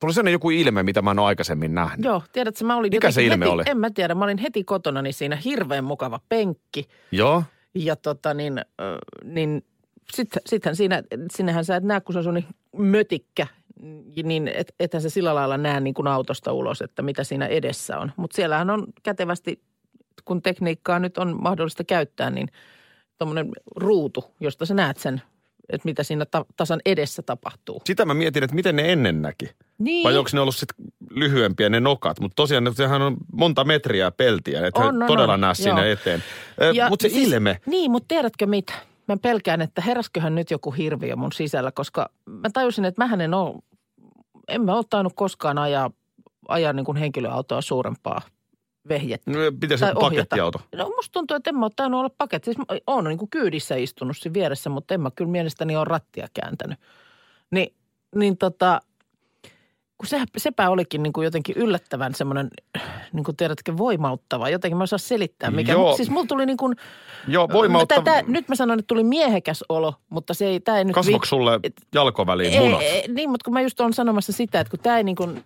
tuli 0.00 0.12
sellainen 0.12 0.32
joku 0.32 0.50
ilme, 0.50 0.82
mitä 0.82 1.02
mä 1.02 1.10
en 1.10 1.18
ole 1.18 1.26
aikaisemmin 1.26 1.74
nähnyt. 1.74 2.04
Joo, 2.04 2.22
tiedätkö, 2.32 2.64
mä 2.64 2.76
olin 2.76 2.92
Mikä 2.92 3.10
se 3.10 3.24
ilme 3.24 3.44
heti, 3.44 3.52
oli? 3.52 3.62
En 3.66 3.78
mä 3.78 3.90
tiedä, 3.90 4.14
mä 4.14 4.24
olin 4.24 4.38
heti 4.38 4.64
kotona, 4.64 5.02
niin 5.02 5.14
siinä 5.14 5.36
hirveän 5.44 5.84
mukava 5.84 6.20
penkki. 6.28 6.88
Joo. 7.12 7.42
Ja 7.74 7.96
tota 7.96 8.34
niin, 8.34 8.58
äh, 8.58 8.64
niin 9.24 9.64
sit, 10.14 10.28
sittenhän 10.46 10.76
siinä, 10.76 11.02
sinnehän 11.32 11.64
sä 11.64 11.76
et 11.76 11.84
näe, 11.84 12.00
kun 12.00 12.12
se 12.12 12.18
on 12.18 12.24
semmoinen 12.24 12.50
mötikkä, 12.76 13.46
niin 14.24 14.48
et, 14.48 14.74
ethän 14.80 15.02
sä 15.02 15.10
sillä 15.10 15.34
lailla 15.34 15.58
näe 15.58 15.80
niin 15.80 15.94
kuin 15.94 16.06
autosta 16.06 16.52
ulos, 16.52 16.82
että 16.82 17.02
mitä 17.02 17.24
siinä 17.24 17.46
edessä 17.46 17.98
on. 17.98 18.12
Mutta 18.16 18.36
siellähän 18.36 18.70
on 18.70 18.86
kätevästi, 19.02 19.62
kun 20.24 20.42
tekniikkaa 20.42 20.98
nyt 20.98 21.18
on 21.18 21.42
mahdollista 21.42 21.84
käyttää, 21.84 22.30
niin 22.30 22.48
tuommoinen 23.18 23.48
ruutu, 23.76 24.24
josta 24.40 24.66
sä 24.66 24.74
näet 24.74 24.96
sen, 24.96 25.22
että 25.70 25.84
mitä 25.88 26.02
siinä 26.02 26.24
ta- 26.26 26.44
tasan 26.56 26.80
edessä 26.84 27.22
tapahtuu. 27.22 27.82
Sitä 27.84 28.04
mä 28.04 28.14
mietin, 28.14 28.42
että 28.44 28.56
miten 28.56 28.76
ne 28.76 28.92
ennen 28.92 29.22
näki. 29.22 29.50
Niin. 29.78 30.04
Vai 30.04 30.16
onko 30.16 30.30
ne 30.32 30.40
ollut 30.40 30.56
sitten 30.56 30.86
lyhyempiä 31.10 31.68
ne 31.68 31.80
nokat? 31.80 32.20
Mutta 32.20 32.34
tosiaan 32.36 32.74
sehän 32.74 33.02
on 33.02 33.16
monta 33.32 33.64
metriä 33.64 34.10
peltiä, 34.10 34.66
että 34.66 34.80
On, 34.80 35.02
on, 35.02 35.06
todella 35.08 35.34
on, 35.34 35.40
näe 35.40 35.54
sinne 35.54 35.80
joo. 35.82 35.92
eteen. 35.92 36.22
Mutta 36.88 37.02
se 37.02 37.08
siis- 37.08 37.32
ilme, 37.32 37.60
Niin, 37.66 37.90
mutta 37.90 38.08
tiedätkö 38.08 38.46
mitä? 38.46 38.72
Mä 39.08 39.16
pelkään, 39.16 39.60
että 39.60 39.82
heräsköhän 39.82 40.34
nyt 40.34 40.50
joku 40.50 40.70
hirviö 40.70 41.16
mun 41.16 41.32
sisällä, 41.32 41.72
koska 41.72 42.10
mä 42.26 42.50
tajusin, 42.52 42.84
että 42.84 43.02
mähän 43.04 43.20
en 43.20 43.34
ole, 43.34 43.54
en 44.48 44.62
mä 44.64 44.74
ole 44.76 44.84
tainnut 44.90 45.12
koskaan 45.16 45.58
ajaa, 45.58 45.90
ajaa 46.48 46.72
niin 46.72 46.84
kuin 46.86 46.96
henkilöautoa 46.96 47.60
suurempaa 47.60 48.20
vehjettä. 48.88 49.30
no, 49.30 49.38
pitäisi 49.60 49.84
Tai 49.84 49.94
pakettiauto. 50.00 50.60
No 50.74 50.92
musta 50.96 51.12
tuntuu, 51.12 51.36
että 51.36 51.50
en 51.50 51.56
mä 51.56 51.64
ole 51.64 51.72
tainnut 51.76 51.98
olla 51.98 52.10
paketti. 52.18 52.54
Siis 52.54 52.66
oon 52.86 53.04
niin 53.04 53.18
kuin 53.18 53.30
kyydissä 53.30 53.76
istunut 53.76 54.16
siinä 54.16 54.34
vieressä, 54.34 54.70
mutta 54.70 54.94
en 54.94 55.00
mä 55.00 55.10
kyllä 55.10 55.30
mielestäni 55.30 55.76
ole 55.76 55.84
rattia 55.84 56.28
kääntänyt. 56.34 56.78
Ni, 57.50 57.74
niin 58.14 58.38
tota, 58.38 58.80
kun 59.98 60.06
se, 60.06 60.22
sepä 60.36 60.70
olikin 60.70 61.02
niin 61.02 61.12
kuin 61.12 61.24
jotenkin 61.24 61.56
yllättävän 61.58 62.14
semmoinen, 62.14 62.50
niin 63.12 63.24
kuin 63.24 63.36
tiedätkö, 63.36 63.76
voimauttava. 63.76 64.48
Jotenkin 64.48 64.76
mä 64.76 64.82
osaan 64.82 65.00
selittää, 65.00 65.50
mikä. 65.50 65.72
Joo. 65.72 65.88
Mut 65.88 65.96
Siis 65.96 66.10
mulla 66.10 66.26
tuli 66.26 66.46
niin 66.46 66.56
kuin, 66.56 66.76
Joo, 67.28 67.48
voimautta. 67.52 67.94
Tää, 67.94 68.04
tää, 68.04 68.22
nyt 68.22 68.48
mä 68.48 68.54
sanon, 68.54 68.78
että 68.78 68.86
tuli 68.86 69.04
miehekäs 69.04 69.64
olo, 69.68 69.94
mutta 70.08 70.34
se 70.34 70.46
ei, 70.46 70.60
tää 70.60 70.78
ei 70.78 70.84
nyt... 70.84 70.94
Kasvoiko 70.94 71.26
sulle 71.26 71.60
et- 71.62 71.86
jalkoväliin 71.94 72.52
ei, 72.52 72.58
munat? 72.58 72.82
ei, 72.82 73.08
niin, 73.08 73.30
mutta 73.30 73.44
kun 73.44 73.52
mä 73.52 73.60
just 73.60 73.80
olen 73.80 73.92
sanomassa 73.92 74.32
sitä, 74.32 74.60
että 74.60 74.70
kun 74.70 74.80
tämä 74.80 74.96
ei 74.96 75.04
niin 75.04 75.16
kuin, 75.16 75.44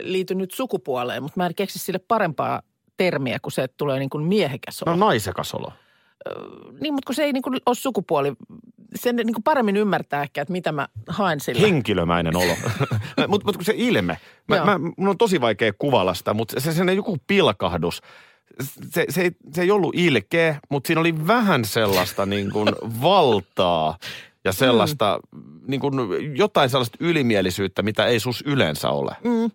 liity 0.00 0.34
nyt 0.34 0.50
sukupuoleen, 0.50 1.22
mutta 1.22 1.40
mä 1.40 1.46
en 1.46 1.54
keksi 1.54 1.78
sille 1.78 2.00
parempaa 2.08 2.62
termiä 2.96 3.38
kuin 3.42 3.52
se, 3.52 3.68
tulee 3.68 3.98
niin 3.98 4.10
kuin 4.10 4.24
miehekäs 4.24 4.82
olo. 4.82 4.96
No 4.96 5.06
naisekas 5.06 5.54
olo. 5.54 5.72
Niin, 6.80 6.94
mutta 6.94 7.06
kun 7.06 7.14
se 7.14 7.24
ei 7.24 7.32
niin 7.32 7.42
kuin 7.42 7.60
ole 7.66 7.74
sukupuoli, 7.74 8.32
sen 8.94 9.16
niin 9.16 9.34
kuin 9.34 9.42
paremmin 9.42 9.76
ymmärtää 9.76 10.22
ehkä, 10.22 10.42
että 10.42 10.52
mitä 10.52 10.72
mä 10.72 10.88
haen 11.08 11.40
sillä. 11.40 11.60
Henkilömäinen 11.60 12.36
olo. 12.36 12.56
mutta 13.28 13.46
mut 13.46 13.56
kun 13.56 13.64
se 13.64 13.74
ilme, 13.76 14.18
mä, 14.48 14.56
Joo. 14.56 14.66
mä, 14.66 14.78
mun 14.78 15.08
on 15.08 15.18
tosi 15.18 15.40
vaikea 15.40 15.72
kuvailla 15.78 16.14
sitä, 16.14 16.34
mutta 16.34 16.60
se 16.60 16.72
sellainen 16.72 16.96
joku 16.96 17.18
pilkahdus. 17.26 18.02
Se, 18.90 19.06
se, 19.08 19.22
ei, 19.22 19.30
se 19.54 19.62
ei 19.62 19.70
ollut 19.70 19.94
ilkeä, 19.96 20.60
mutta 20.68 20.86
siinä 20.86 21.00
oli 21.00 21.26
vähän 21.26 21.64
sellaista 21.64 22.26
niin 22.26 22.50
kuin 22.50 22.68
valtaa 23.02 23.98
ja 24.44 24.52
sellaista 24.52 25.20
niin 25.66 25.80
kuin 25.80 25.94
jotain 26.36 26.70
sellaista 26.70 26.98
ylimielisyttä, 27.00 27.82
mitä 27.82 28.06
ei 28.06 28.20
sus 28.20 28.42
yleensä 28.46 28.90
ole. 28.90 29.16
Mm. 29.24 29.50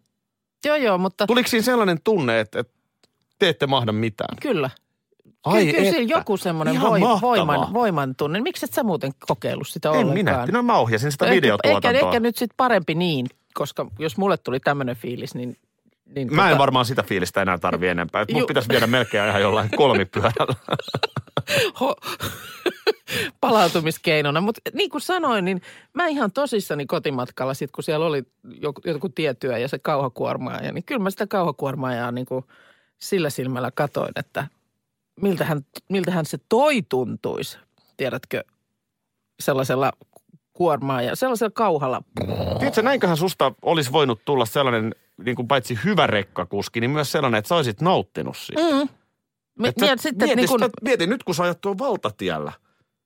Joo, 0.65 0.75
joo, 0.75 0.98
mutta 0.98 1.27
Tuliko 1.27 1.48
siinä 1.50 1.63
sellainen 1.63 1.98
tunne, 2.03 2.39
että, 2.39 2.60
että 2.60 2.74
te 3.39 3.50
ette 3.50 3.67
mahda 3.67 3.91
mitään? 3.91 4.38
kyllä. 4.41 4.70
Ai 5.46 5.65
kyllä, 5.65 5.77
kyllä 5.77 5.91
siinä 5.91 6.17
joku 6.17 6.38
semmoinen 6.38 6.82
voi, 6.82 7.01
voiman, 7.22 7.74
voiman 7.74 8.15
tunne. 8.15 8.41
Miksi 8.41 8.65
et 8.65 8.74
sä 8.74 8.84
muuten 8.84 9.12
kokeillut 9.27 9.67
sitä 9.67 9.89
En 9.89 9.96
ollenkaan? 9.96 10.13
minä. 10.48 10.58
No 10.58 10.63
mä 10.63 10.77
ohjasin 10.77 11.12
sitä 11.12 11.25
Ehkä- 11.25 11.36
videotuotantoa. 11.36 11.91
Ehkä, 11.91 12.06
ehkä 12.08 12.20
nyt 12.20 12.38
sitten 12.38 12.53
parempi 12.58 12.96
niin, 12.96 13.27
koska 13.53 13.86
jos 14.00 14.17
mulle 14.17 14.38
tuli 14.38 14.60
tämmöinen 14.60 14.96
fiilis, 14.96 15.36
niin... 15.36 15.58
niin 16.15 16.36
Mä 16.36 16.51
en 16.51 16.58
varmaan 16.58 16.86
sitä 16.86 17.03
fiilistä 17.03 17.41
enää 17.41 17.58
tarvi 17.58 17.88
enempää. 17.88 18.25
Mut 18.32 18.39
Ju- 18.41 18.48
pitäisi 18.48 18.70
viedä 18.70 18.88
melkein 18.88 19.29
ihan 19.29 19.41
jollain 19.41 19.70
kolmipyörällä. 19.77 20.56
ho- 21.79 22.27
palautumiskeinona. 23.41 24.41
Mutta 24.41 24.62
niin 24.74 24.89
kuin 24.89 25.01
sanoin, 25.01 25.46
niin 25.46 25.62
mä 25.94 26.08
ihan 26.08 26.32
tosissani 26.32 26.86
kotimatkalla, 26.86 27.53
sit 27.53 27.72
kun 27.72 27.84
siellä 27.84 28.06
oli 28.06 28.24
joku, 28.62 28.82
joku 28.86 29.10
tietyö 29.10 29.58
ja 29.58 29.67
se 29.67 29.79
kauhakuormaaja, 29.79 30.72
niin 30.72 30.84
kyllä 30.84 31.03
mä 31.03 31.10
sitä 31.10 31.27
kauhakuormaajaa 31.27 32.12
niin 32.12 32.25
kuin 32.25 32.46
sillä 33.01 33.30
silmällä 33.30 33.72
katoin, 33.72 34.12
että 34.16 34.48
miltähän, 35.22 35.66
miltähän 35.89 36.25
se 36.25 36.38
toi 36.50 36.82
tuntuisi, 36.82 37.58
tiedätkö, 37.98 38.44
sellaisella 39.39 39.92
kuormaaja, 40.54 41.16
sellaisella 41.16 41.51
kauhalla. 41.51 42.01
Tiedätkö, 42.60 42.82
näinköhän 42.82 43.18
susta 43.18 43.51
olisi 43.62 43.92
voinut 43.92 44.22
tulla 44.25 44.46
sellainen, 44.46 44.96
niin 45.25 45.36
kuin 45.36 45.48
paitsi 45.48 45.80
hyvä 45.84 46.08
rekkakuski, 46.08 46.80
niin 46.80 46.92
myös 46.92 47.12
sellainen, 47.12 47.39
että 47.39 47.50
sä 47.50 47.56
olisit 47.56 47.82
nauttinut 47.82 48.38
siitä. 48.38 48.62
Mm. 48.62 48.89
Miet, 49.60 49.75
sitten, 50.00 50.27
mieti, 50.27 50.36
niin 50.36 50.50
kuin, 50.50 50.60
sitä, 50.63 50.70
mieti 50.82 51.08
nyt, 51.08 51.24
kun 51.24 51.36
sä 51.36 51.44
ajat 51.44 51.62
tuon 51.62 51.77
valtatiellä. 51.77 52.51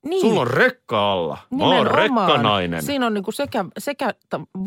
niin, 0.06 0.20
Sulla 0.20 0.40
on 0.40 0.46
rekka 0.46 1.12
alla. 1.12 1.38
Mä 1.50 1.64
oon 1.64 1.86
rekkanainen. 1.86 2.82
Siinä 2.82 3.06
on 3.06 3.14
niin 3.14 3.24
kuin 3.24 3.34
sekä, 3.34 3.64
sekä 3.78 4.14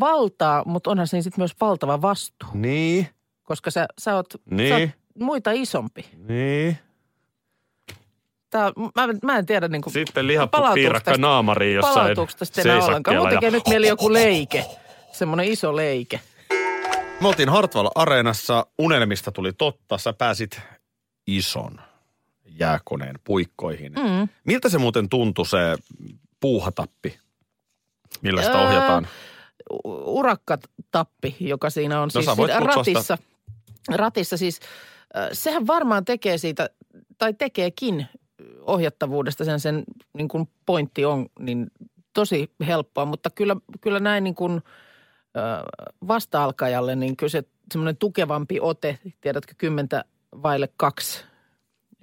valtaa, 0.00 0.62
mutta 0.66 0.90
onhan 0.90 1.06
siinä 1.06 1.22
sitten 1.22 1.40
myös 1.40 1.52
valtava 1.60 2.02
vastuu. 2.02 2.48
Niin, 2.54 3.08
koska 3.42 3.70
sä, 3.70 3.86
sä, 3.98 4.14
oot, 4.16 4.34
Niin. 4.50 4.68
sä 4.68 4.74
oot 4.74 4.90
muita 5.20 5.50
isompi. 5.52 6.06
niin. 6.28 6.78
Tää, 8.50 8.72
mä, 8.96 9.04
en- 9.04 9.18
mä 9.22 9.38
en 9.38 9.46
tiedä 9.46 9.68
niin 9.68 9.82
kuin, 9.82 9.92
Sitten 9.92 10.26
lihappu 10.26 10.50
palautuuko 10.50 10.74
piirakka 10.74 11.10
tästä- 11.10 11.20
naamariin 11.26 11.74
jossain 11.74 12.16
tästä 12.38 12.60
enää 12.62 12.74
ollenkaan. 12.74 12.86
seisakkeella. 12.94 13.20
Mun 13.22 13.32
ja- 13.32 13.36
tekee 13.40 13.50
nyt 13.50 13.66
mieli 13.68 13.88
joku 13.88 14.12
leike, 14.12 14.64
semmoinen 15.12 15.46
iso 15.46 15.76
leike. 15.76 16.20
Me 17.20 17.28
oltiin 17.28 17.48
Hartwall 17.48 17.88
Areenassa, 17.94 18.66
unelmista 18.78 19.32
tuli 19.32 19.52
totta, 19.52 19.98
sä 19.98 20.12
pääsit 20.12 20.60
ison 21.26 21.80
jääkoneen 22.46 23.18
puikkoihin. 23.24 23.92
Mm. 23.92 24.28
Miltä 24.44 24.68
se 24.68 24.78
muuten 24.78 25.08
tuntui 25.08 25.46
se 25.46 25.58
puuhatappi, 26.40 27.18
millä 28.22 28.42
sitä 28.42 28.58
Öö, 28.58 28.66
ohjataan? 28.68 29.08
Urakkatappi, 30.04 31.36
joka 31.40 31.70
siinä 31.70 32.00
on 32.00 32.10
No 32.14 32.22
siis 32.22 32.36
ratissa. 32.58 33.18
Ratissa 33.88 34.36
siis, 34.36 34.60
sehän 35.32 35.66
varmaan 35.66 36.04
tekee 36.04 36.38
siitä, 36.38 36.70
tai 37.18 37.34
tekeekin 37.34 38.06
ohjattavuudesta 38.60 39.44
sen, 39.44 39.60
sen 39.60 39.84
niin 40.12 40.28
kuin 40.28 40.48
pointti 40.66 41.04
on, 41.04 41.26
niin 41.38 41.66
tosi 42.12 42.50
helppoa, 42.66 43.04
mutta 43.04 43.30
kyllä, 43.30 43.56
kyllä 43.80 44.00
näin 44.00 44.24
niin 44.24 44.34
kuin 44.34 44.62
vasta-alkajalle, 46.08 46.96
niin 46.96 47.16
kyllä 47.16 47.30
se 47.30 47.44
semmoinen 47.72 47.96
tukevampi 47.96 48.60
ote, 48.60 48.98
tiedätkö, 49.20 49.54
kymmentä 49.58 50.04
vaille 50.42 50.68
kaksi 50.76 51.24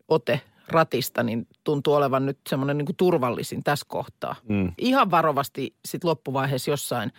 ote 0.07 0.41
ratista, 0.67 1.23
niin 1.23 1.47
tuntuu 1.63 1.93
olevan 1.93 2.25
nyt 2.25 2.39
semmoinen 2.49 2.77
niin 2.77 2.85
kuin 2.85 2.95
turvallisin 2.95 3.63
tässä 3.63 3.85
kohtaa. 3.89 4.35
Mm. 4.49 4.71
Ihan 4.77 5.11
varovasti 5.11 5.75
sitten 5.85 6.09
loppuvaiheessa 6.09 6.71
jossain, 6.71 7.11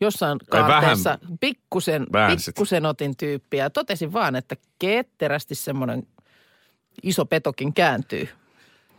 jossain 0.00 0.38
vähän 0.52 0.70
kaarteessa 0.70 1.18
pikkusen, 1.40 2.06
väänsit. 2.12 2.46
pikkusen 2.46 2.86
otin 2.86 3.16
tyyppiä. 3.16 3.64
Ja 3.64 3.70
totesin 3.70 4.12
vaan, 4.12 4.36
että 4.36 4.56
ketterästi 4.78 5.54
semmoinen 5.54 6.06
iso 7.02 7.24
petokin 7.24 7.74
kääntyy. 7.74 8.28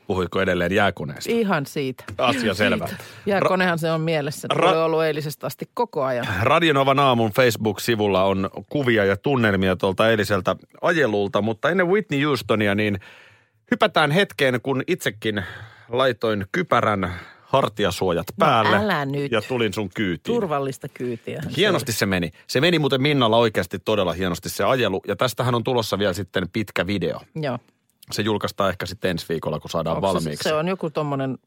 Puhuiko 0.07 0.41
edelleen 0.41 0.71
jääkoneesta? 0.71 1.31
Ihan 1.31 1.65
siitä. 1.65 2.03
Asia 2.17 2.53
selvä. 2.53 2.89
Ja 3.25 3.41
konehan 3.41 3.79
se 3.79 3.91
on 3.91 4.01
mielessä. 4.01 4.47
Ra- 4.53 4.57
Ra- 4.57 4.75
ollut 4.75 5.03
eilisestä 5.03 5.47
asti 5.47 5.69
koko 5.73 6.03
ajan. 6.03 6.27
Radionovan 6.41 6.99
aamun 6.99 7.31
Facebook-sivulla 7.31 8.23
on 8.23 8.49
kuvia 8.69 9.05
ja 9.05 9.17
tunnelmia 9.17 9.75
tuolta 9.75 10.09
eiliseltä 10.09 10.55
ajelulta, 10.81 11.41
mutta 11.41 11.69
ennen 11.69 11.87
Whitney 11.87 12.23
Houstonia 12.23 12.75
niin 12.75 12.99
hypätään 13.71 14.11
hetkeen, 14.11 14.61
kun 14.61 14.83
itsekin 14.87 15.43
laitoin 15.89 16.45
kypärän 16.51 17.13
hartiasuojat 17.49 18.27
päälle 18.39 18.77
No 18.77 18.83
älä 18.83 19.05
nyt. 19.05 19.31
ja 19.31 19.41
tulin 19.41 19.73
sun 19.73 19.89
kyytiin. 19.95 20.35
Turvallista 20.35 20.87
kyytiä. 20.89 21.43
Hienosti 21.57 21.91
se 21.91 22.05
meni. 22.05 22.31
Se 22.47 22.61
meni 22.61 22.79
muuten 22.79 23.01
Minnalla 23.01 23.37
oikeasti 23.37 23.79
todella 23.79 24.13
hienosti 24.13 24.49
se 24.49 24.63
ajelu. 24.63 25.01
Ja 25.07 25.15
tästähän 25.15 25.55
on 25.55 25.63
tulossa 25.63 25.99
vielä 25.99 26.13
sitten 26.13 26.49
pitkä 26.53 26.87
video. 26.87 27.21
Joo. 27.35 27.59
Se 28.11 28.21
julkaistaan 28.21 28.69
ehkä 28.69 28.85
sitten 28.85 29.11
ensi 29.11 29.25
viikolla, 29.29 29.59
kun 29.59 29.69
saadaan 29.69 29.95
Onko 29.97 30.07
se, 30.07 30.13
valmiiksi. 30.13 30.43
se 30.49 30.53
on 30.53 30.67
joku 30.67 30.89
tommonen, 30.89 31.37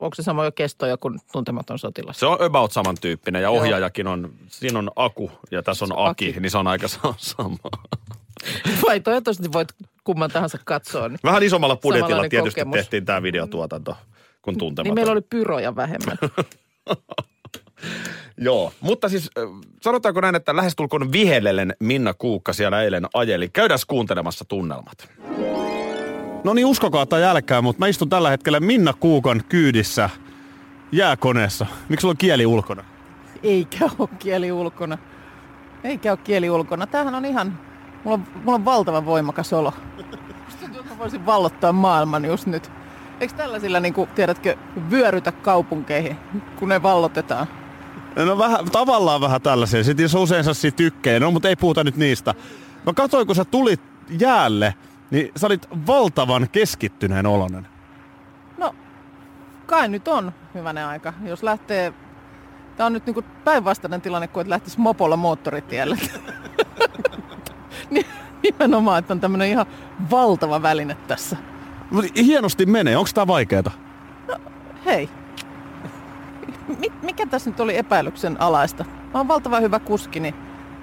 onko 0.00 0.14
se 0.14 0.22
sama 0.22 0.44
jo 0.44 0.52
kesto 0.52 0.86
kuin 1.00 1.18
tuntematon 1.32 1.78
sotilas? 1.78 2.20
Se 2.20 2.26
on 2.26 2.42
about 2.42 2.72
samantyyppinen 2.72 3.42
ja 3.42 3.50
ohjaajakin 3.50 4.06
on, 4.06 4.32
siinä 4.48 4.78
on 4.78 4.90
Aku 4.96 5.30
ja 5.50 5.62
tässä 5.62 5.84
on 5.84 5.92
Aki, 5.96 6.30
Aki. 6.30 6.40
niin 6.40 6.50
se 6.50 6.58
on 6.58 6.66
aika 6.66 6.88
sa- 6.88 7.14
sama. 7.16 7.56
Vai 8.88 9.00
toivottavasti 9.00 9.52
voit 9.52 9.68
kumman 10.04 10.30
tahansa 10.30 10.58
katsoa. 10.64 11.08
Niin, 11.08 11.18
Vähän 11.24 11.42
isommalla 11.42 11.76
budjetilla 11.76 12.28
tietysti 12.28 12.60
kokemus. 12.60 12.76
tehtiin 12.76 13.04
tämä 13.04 13.22
videotuotanto 13.22 13.96
kuin 14.44 14.58
tuntematon. 14.58 14.84
niin 14.84 14.94
meillä 14.94 15.12
oli 15.12 15.20
pyroja 15.20 15.76
vähemmän. 15.76 16.18
Joo, 18.38 18.72
mutta 18.80 19.08
siis 19.08 19.30
sanotaanko 19.82 20.20
näin, 20.20 20.34
että 20.34 20.56
lähestulkoon 20.56 21.12
vihellellen 21.12 21.74
Minna 21.80 22.14
Kuukka 22.14 22.52
siellä 22.52 22.82
eilen 22.82 23.06
ajeli. 23.14 23.48
Käydään 23.48 23.78
kuuntelemassa 23.86 24.44
tunnelmat. 24.44 25.08
No 26.44 26.54
niin, 26.54 26.66
uskokaa 26.66 27.06
tai 27.06 27.24
älkää, 27.24 27.62
mutta 27.62 27.80
mä 27.80 27.86
istun 27.86 28.08
tällä 28.08 28.30
hetkellä 28.30 28.60
Minna 28.60 28.92
Kuukan 28.92 29.42
kyydissä 29.48 30.10
jääkoneessa. 30.92 31.66
Miksi 31.88 32.02
sulla 32.02 32.12
on 32.12 32.18
kieli 32.18 32.46
ulkona? 32.46 32.84
Eikä 33.42 33.90
ole 33.98 34.08
kieli 34.18 34.52
ulkona. 34.52 34.98
Eikä 35.84 36.12
ole 36.12 36.18
kieli 36.24 36.50
ulkona. 36.50 36.86
Tämähän 36.86 37.14
on 37.14 37.24
ihan, 37.24 37.58
mulla 38.04 38.14
on, 38.14 38.26
mulla 38.44 38.54
on 38.54 38.64
valtavan 38.64 39.06
voimakas 39.06 39.52
olo. 39.52 39.72
Musta 40.44 40.60
tuntuu, 40.60 40.80
että 40.80 40.92
mä 40.94 40.98
voisin 40.98 41.26
vallottaa 41.26 41.72
maailman 41.72 42.24
just 42.24 42.46
nyt. 42.46 42.70
Eikö 43.20 43.34
tällaisilla, 43.34 43.80
niin 43.80 43.94
kuin, 43.94 44.08
tiedätkö, 44.14 44.56
vyörytä 44.90 45.32
kaupunkeihin, 45.32 46.16
kun 46.56 46.68
ne 46.68 46.82
vallotetaan? 46.82 47.46
No 48.16 48.38
vähän, 48.38 48.70
tavallaan 48.72 49.20
vähän 49.20 49.42
tällaisia. 49.42 49.84
Sitten 49.84 50.02
jos 50.02 50.14
on 50.14 50.22
usein 50.22 50.44
sellaisia 50.44 50.70
tykkejä, 50.70 51.20
no 51.20 51.30
mutta 51.30 51.48
ei 51.48 51.56
puhuta 51.56 51.84
nyt 51.84 51.96
niistä. 51.96 52.34
Mä 52.86 52.92
katsoin, 52.92 53.26
kun 53.26 53.36
sä 53.36 53.44
tulit 53.44 53.80
jäälle, 54.18 54.74
niin 55.10 55.32
sä 55.36 55.46
olit 55.46 55.68
valtavan 55.86 56.48
keskittyneen 56.52 57.26
olonen. 57.26 57.66
No, 58.58 58.74
kai 59.66 59.88
nyt 59.88 60.08
on 60.08 60.32
hyvänen 60.54 60.86
aika. 60.86 61.12
Jos 61.24 61.42
lähtee, 61.42 61.92
tämä 62.76 62.86
on 62.86 62.92
nyt 62.92 63.06
niin 63.06 63.24
päinvastainen 63.44 64.00
tilanne 64.00 64.28
kuin, 64.28 64.40
että 64.40 64.50
lähtisi 64.50 64.80
mopolla 64.80 65.16
moottoritielle. 65.16 65.98
Ni- 67.90 68.06
Nimenomaan, 68.42 68.98
että 68.98 69.12
on 69.12 69.20
tämmöinen 69.20 69.48
ihan 69.48 69.66
valtava 70.10 70.62
väline 70.62 70.96
tässä. 71.08 71.36
Hienosti 72.16 72.66
menee, 72.66 72.96
onko 72.96 73.10
tää 73.14 73.26
vaikeeta? 73.26 73.70
Hei, 74.86 75.08
Mi- 76.80 76.92
mikä 77.02 77.26
tässä 77.26 77.50
nyt 77.50 77.60
oli 77.60 77.76
epäilyksen 77.76 78.40
alaista? 78.40 78.84
Mä 78.84 79.20
oon 79.20 79.28
valtavan 79.28 79.62
hyvä 79.62 79.78
kuski, 79.78 80.20
niin 80.20 80.34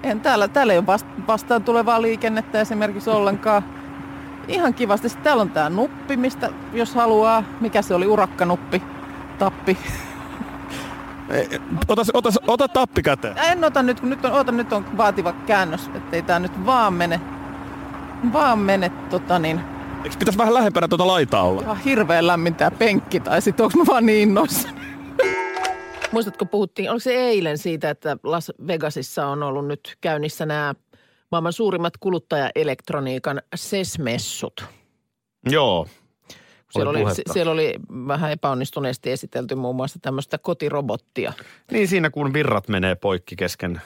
en 0.02 0.20
täällä, 0.20 0.48
täällä 0.48 0.72
ei 0.72 0.78
ole 0.78 0.86
vast, 0.86 1.06
vastaan 1.26 1.64
tulevaa 1.64 2.02
liikennettä 2.02 2.60
esimerkiksi 2.60 3.10
ollenkaan. 3.10 3.64
Ihan 4.48 4.74
kivasti. 4.74 5.08
Sitten 5.08 5.24
täällä 5.24 5.40
on 5.40 5.50
tää 5.50 5.70
nuppi, 5.70 6.16
mistä 6.16 6.50
jos 6.72 6.94
haluaa. 6.94 7.44
Mikä 7.60 7.82
se 7.82 7.94
oli? 7.94 8.06
Urakkanuppi. 8.06 8.82
Tappi. 9.38 9.78
Ota, 11.88 12.02
ota, 12.14 12.28
ota 12.46 12.68
tappi 12.68 13.02
käteen. 13.02 13.38
En 13.38 13.64
ota 13.64 13.82
nyt, 13.82 14.00
kun 14.00 14.10
nyt 14.10 14.24
on, 14.24 14.32
ota, 14.32 14.52
nyt 14.52 14.72
on 14.72 14.96
vaativa 14.96 15.32
käännös, 15.32 15.90
ettei 15.94 16.22
tää 16.22 16.38
nyt 16.38 16.66
vaan 16.66 16.94
mene, 16.94 17.20
vaan 18.32 18.58
mene 18.58 18.88
tota 18.88 19.38
niin, 19.38 19.60
Eikö 20.04 20.16
pitäisi 20.18 20.38
vähän 20.38 20.54
lähempänä 20.54 20.88
tuota 20.88 21.06
laitaa 21.06 21.42
olla? 21.42 21.62
ihan 21.62 21.78
hirveän 21.80 22.26
lämmin 22.26 22.54
tää 22.54 22.70
penkki, 22.70 23.20
tai 23.20 23.42
sit 23.42 23.60
onks 23.60 23.76
mä 23.76 23.84
vaan 23.86 24.06
niin 24.06 24.28
innoissani? 24.28 24.80
Muistatko 26.12 26.46
puhuttiin, 26.46 26.90
oliko 26.90 27.00
se 27.00 27.14
eilen 27.14 27.58
siitä, 27.58 27.90
että 27.90 28.16
Las 28.22 28.52
Vegasissa 28.66 29.26
on 29.26 29.42
ollut 29.42 29.66
nyt 29.66 29.96
käynnissä 30.00 30.46
nämä 30.46 30.74
maailman 31.30 31.52
suurimmat 31.52 31.96
kuluttajaelektroniikan 31.96 33.42
SES-messut. 33.54 34.64
Joo. 35.50 35.86
Siellä 36.70 36.90
oli, 36.90 36.98
puhetta. 37.00 37.32
siellä 37.32 37.52
oli 37.52 37.74
vähän 38.08 38.32
epäonnistuneesti 38.32 39.10
esitelty 39.10 39.54
muun 39.54 39.76
muassa 39.76 39.98
tämmöistä 40.02 40.38
kotirobottia. 40.38 41.32
Niin 41.72 41.88
siinä 41.88 42.10
kun 42.10 42.32
virrat 42.32 42.68
menee 42.68 42.94
poikki 42.94 43.36
kesken 43.36 43.80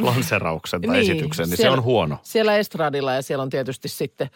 lanserauksen 0.00 0.80
tai 0.80 0.90
Niin, 0.96 1.10
esityksen, 1.12 1.42
niin 1.44 1.50
se 1.56 1.60
siellä- 1.60 1.76
on 1.76 1.82
huono. 1.84 2.18
Siellä 2.22 2.56
estradilla 2.56 3.12
ja 3.14 3.22
siellä 3.22 3.42
on 3.42 3.50
tietysti 3.50 3.88
sitten 3.88 4.30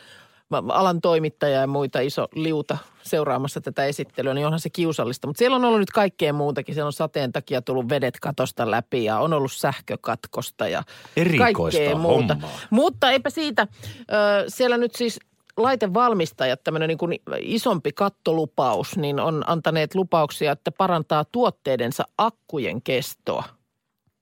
alan 0.50 1.00
toimittaja 1.00 1.60
ja 1.60 1.66
muita 1.66 2.00
iso 2.00 2.28
liuta 2.34 2.78
seuraamassa 3.02 3.60
tätä 3.60 3.84
esittelyä, 3.84 4.34
niin 4.34 4.46
onhan 4.46 4.60
se 4.60 4.70
kiusallista. 4.70 5.26
Mutta 5.26 5.38
siellä 5.38 5.56
on 5.56 5.64
ollut 5.64 5.80
nyt 5.80 5.90
kaikkea 5.90 6.32
muutakin. 6.32 6.74
Siellä 6.74 6.86
on 6.86 6.92
sateen 6.92 7.32
takia 7.32 7.62
tullut 7.62 7.88
vedet 7.88 8.20
katosta 8.20 8.70
läpi 8.70 9.04
ja 9.04 9.18
on 9.18 9.32
ollut 9.32 9.52
sähkökatkosta 9.52 10.68
ja 10.68 10.82
Erikoista 11.16 11.78
kaikkea 11.78 11.98
muuta. 11.98 12.34
hommaa. 12.34 12.50
Mutta 12.70 13.10
eipä 13.10 13.30
siitä. 13.30 13.66
Ö, 14.00 14.44
siellä 14.48 14.76
nyt 14.76 14.94
siis 14.94 15.20
laitevalmistajat, 15.56 16.64
tämmöinen 16.64 16.88
niin 16.88 16.98
kuin 16.98 17.18
isompi 17.40 17.92
kattolupaus, 17.92 18.96
niin 18.96 19.20
on 19.20 19.44
antaneet 19.46 19.94
lupauksia, 19.94 20.52
että 20.52 20.72
parantaa 20.72 21.24
tuotteidensa 21.24 22.04
akkujen 22.18 22.82
kestoa. 22.82 23.44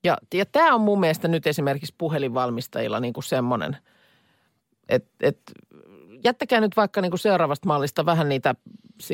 Ja, 0.05 0.19
ja 0.35 0.47
tämä 0.47 0.75
on 0.75 0.81
mun 0.81 1.01
mielestä 1.01 1.29
nyt 1.29 1.47
esimerkiksi 1.47 1.95
puhelinvalmistajilla 1.99 3.01
niin 3.01 3.13
kuin 3.13 3.25
semmoinen, 3.25 3.77
että 4.89 5.11
et, 5.21 5.39
jättäkää 6.25 6.61
nyt 6.61 6.77
vaikka 6.77 7.01
niin 7.01 7.11
kuin 7.11 7.19
seuraavasta 7.19 7.69
mallista 7.69 8.07
vähän 8.07 8.29
niitä, 8.29 8.55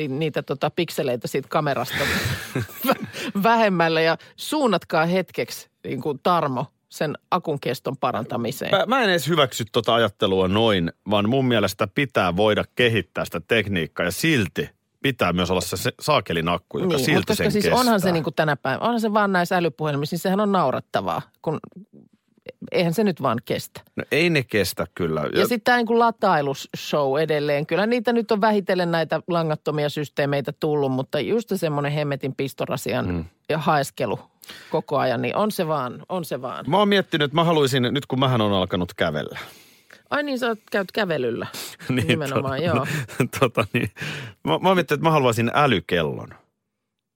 niitä 0.07 0.43
tota 0.43 0.69
pikseleitä 0.69 1.27
siitä 1.27 1.47
kamerasta 1.49 1.97
vä- 2.87 3.07
vähemmälle 3.43 4.03
ja 4.03 4.17
suunnatkaa 4.35 5.05
hetkeksi 5.05 5.69
niin 5.83 6.01
kuin 6.01 6.19
Tarmo 6.23 6.65
sen 6.89 7.17
akun 7.31 7.59
keston 7.59 7.97
parantamiseen. 7.97 8.71
Mä, 8.71 8.85
mä 8.85 9.03
en 9.03 9.09
edes 9.09 9.27
hyväksy 9.27 9.65
tota 9.71 9.95
ajattelua 9.95 10.47
noin, 10.47 10.91
vaan 11.09 11.29
mun 11.29 11.45
mielestä 11.45 11.87
pitää 11.95 12.35
voida 12.35 12.63
kehittää 12.75 13.25
sitä 13.25 13.41
tekniikkaa 13.47 14.05
ja 14.05 14.11
silti 14.11 14.69
pitää 15.01 15.33
myös 15.33 15.51
olla 15.51 15.61
se, 15.61 15.91
saakelin 15.99 16.49
akku, 16.49 16.79
joka 16.79 16.95
niin, 16.95 17.05
silti 17.05 17.25
koska 17.25 17.43
sen 17.43 17.51
siis 17.51 17.63
kestää. 17.63 17.79
onhan 17.79 18.01
se 18.01 18.11
niin 18.11 18.23
kuin 18.23 18.35
tänä 18.35 18.55
päivänä, 18.55 18.85
onhan 18.85 19.01
se 19.01 19.13
vaan 19.13 19.31
näissä 19.31 19.57
älypuhelimissa, 19.57 20.13
niin 20.13 20.21
sehän 20.21 20.39
on 20.39 20.51
naurattavaa, 20.51 21.21
kun 21.41 21.59
eihän 22.71 22.93
se 22.93 23.03
nyt 23.03 23.21
vaan 23.21 23.37
kestä. 23.45 23.81
No, 23.95 24.03
ei 24.11 24.29
ne 24.29 24.43
kestä 24.43 24.87
kyllä. 24.95 25.21
Ja 25.35 25.47
sitten 25.47 25.61
tämä 25.61 25.77
niin 25.77 25.99
latailusshow 25.99 27.19
edelleen. 27.19 27.65
Kyllä 27.65 27.85
niitä 27.85 28.13
nyt 28.13 28.31
on 28.31 28.41
vähitellen 28.41 28.91
näitä 28.91 29.21
langattomia 29.27 29.89
systeemeitä 29.89 30.53
tullut, 30.59 30.91
mutta 30.91 31.19
just 31.19 31.51
semmoinen 31.55 31.91
hemmetin 31.91 32.35
pistorasian 32.35 33.07
mm. 33.07 33.25
ja 33.49 33.57
haeskelu 33.57 34.19
koko 34.71 34.97
ajan, 34.97 35.21
niin 35.21 35.35
on 35.35 35.51
se 35.51 35.67
vaan, 35.67 36.05
on 36.09 36.25
se 36.25 36.41
vaan. 36.41 36.65
Mä 36.69 36.77
oon 36.77 36.87
miettinyt, 36.87 37.25
että 37.25 37.35
mä 37.35 37.43
haluaisin, 37.43 37.83
nyt 37.83 38.05
kun 38.05 38.19
mähän 38.19 38.41
on 38.41 38.53
alkanut 38.53 38.93
kävellä. 38.93 39.39
Ai 40.09 40.23
niin, 40.23 40.39
sä 40.39 40.47
oot 40.47 40.59
käyt 40.71 40.91
kävelyllä. 40.91 41.47
Nimenomaan, 42.07 42.61
tota, 42.61 42.75
joo. 42.75 42.87
tota, 43.39 43.65
niin, 43.73 43.91
mä, 44.43 44.59
mä 44.59 44.69
oon 44.69 44.77
miettinyt, 44.77 44.99
että 44.99 45.09
mä 45.09 45.11
haluaisin 45.11 45.51
älykellon. 45.53 46.29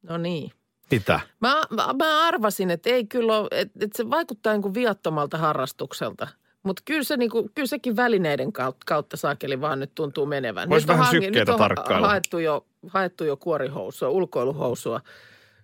No 0.03 0.17
niin. 0.17 0.51
Mitä? 0.93 1.19
Mä, 1.39 1.61
mä, 1.69 1.93
mä 1.93 2.27
arvasin, 2.27 2.69
että 2.71 2.89
ei 2.89 3.05
kyllä 3.05 3.37
ole, 3.39 3.47
että, 3.51 3.79
että 3.85 3.97
se 3.97 4.09
vaikuttaa 4.09 4.53
niin 4.53 4.61
kuin 4.61 4.73
viattomalta 4.73 5.37
harrastukselta. 5.37 6.27
Mutta 6.63 6.81
kyllä, 6.85 7.03
se 7.03 7.17
niinku, 7.17 7.49
kyllä 7.55 7.67
sekin 7.67 7.95
välineiden 7.95 8.53
kautta, 8.53 8.83
kautta 8.85 9.17
saakeli 9.17 9.61
vaan 9.61 9.79
nyt 9.79 9.91
tuntuu 9.95 10.25
menevän. 10.25 10.69
Vois 10.69 10.83
nyt 10.83 10.89
on 10.89 10.93
vähän 10.97 11.05
hanki- 11.05 11.25
sykkeitä 11.25 11.39
nyt 11.39 11.49
on 11.49 11.57
tarkkailla. 11.57 12.07
haettu 12.07 12.37
jo, 12.39 12.65
haettu 12.87 13.23
jo 13.23 13.37
kuorihousua, 13.37 14.09
ulkoiluhousua 14.09 15.01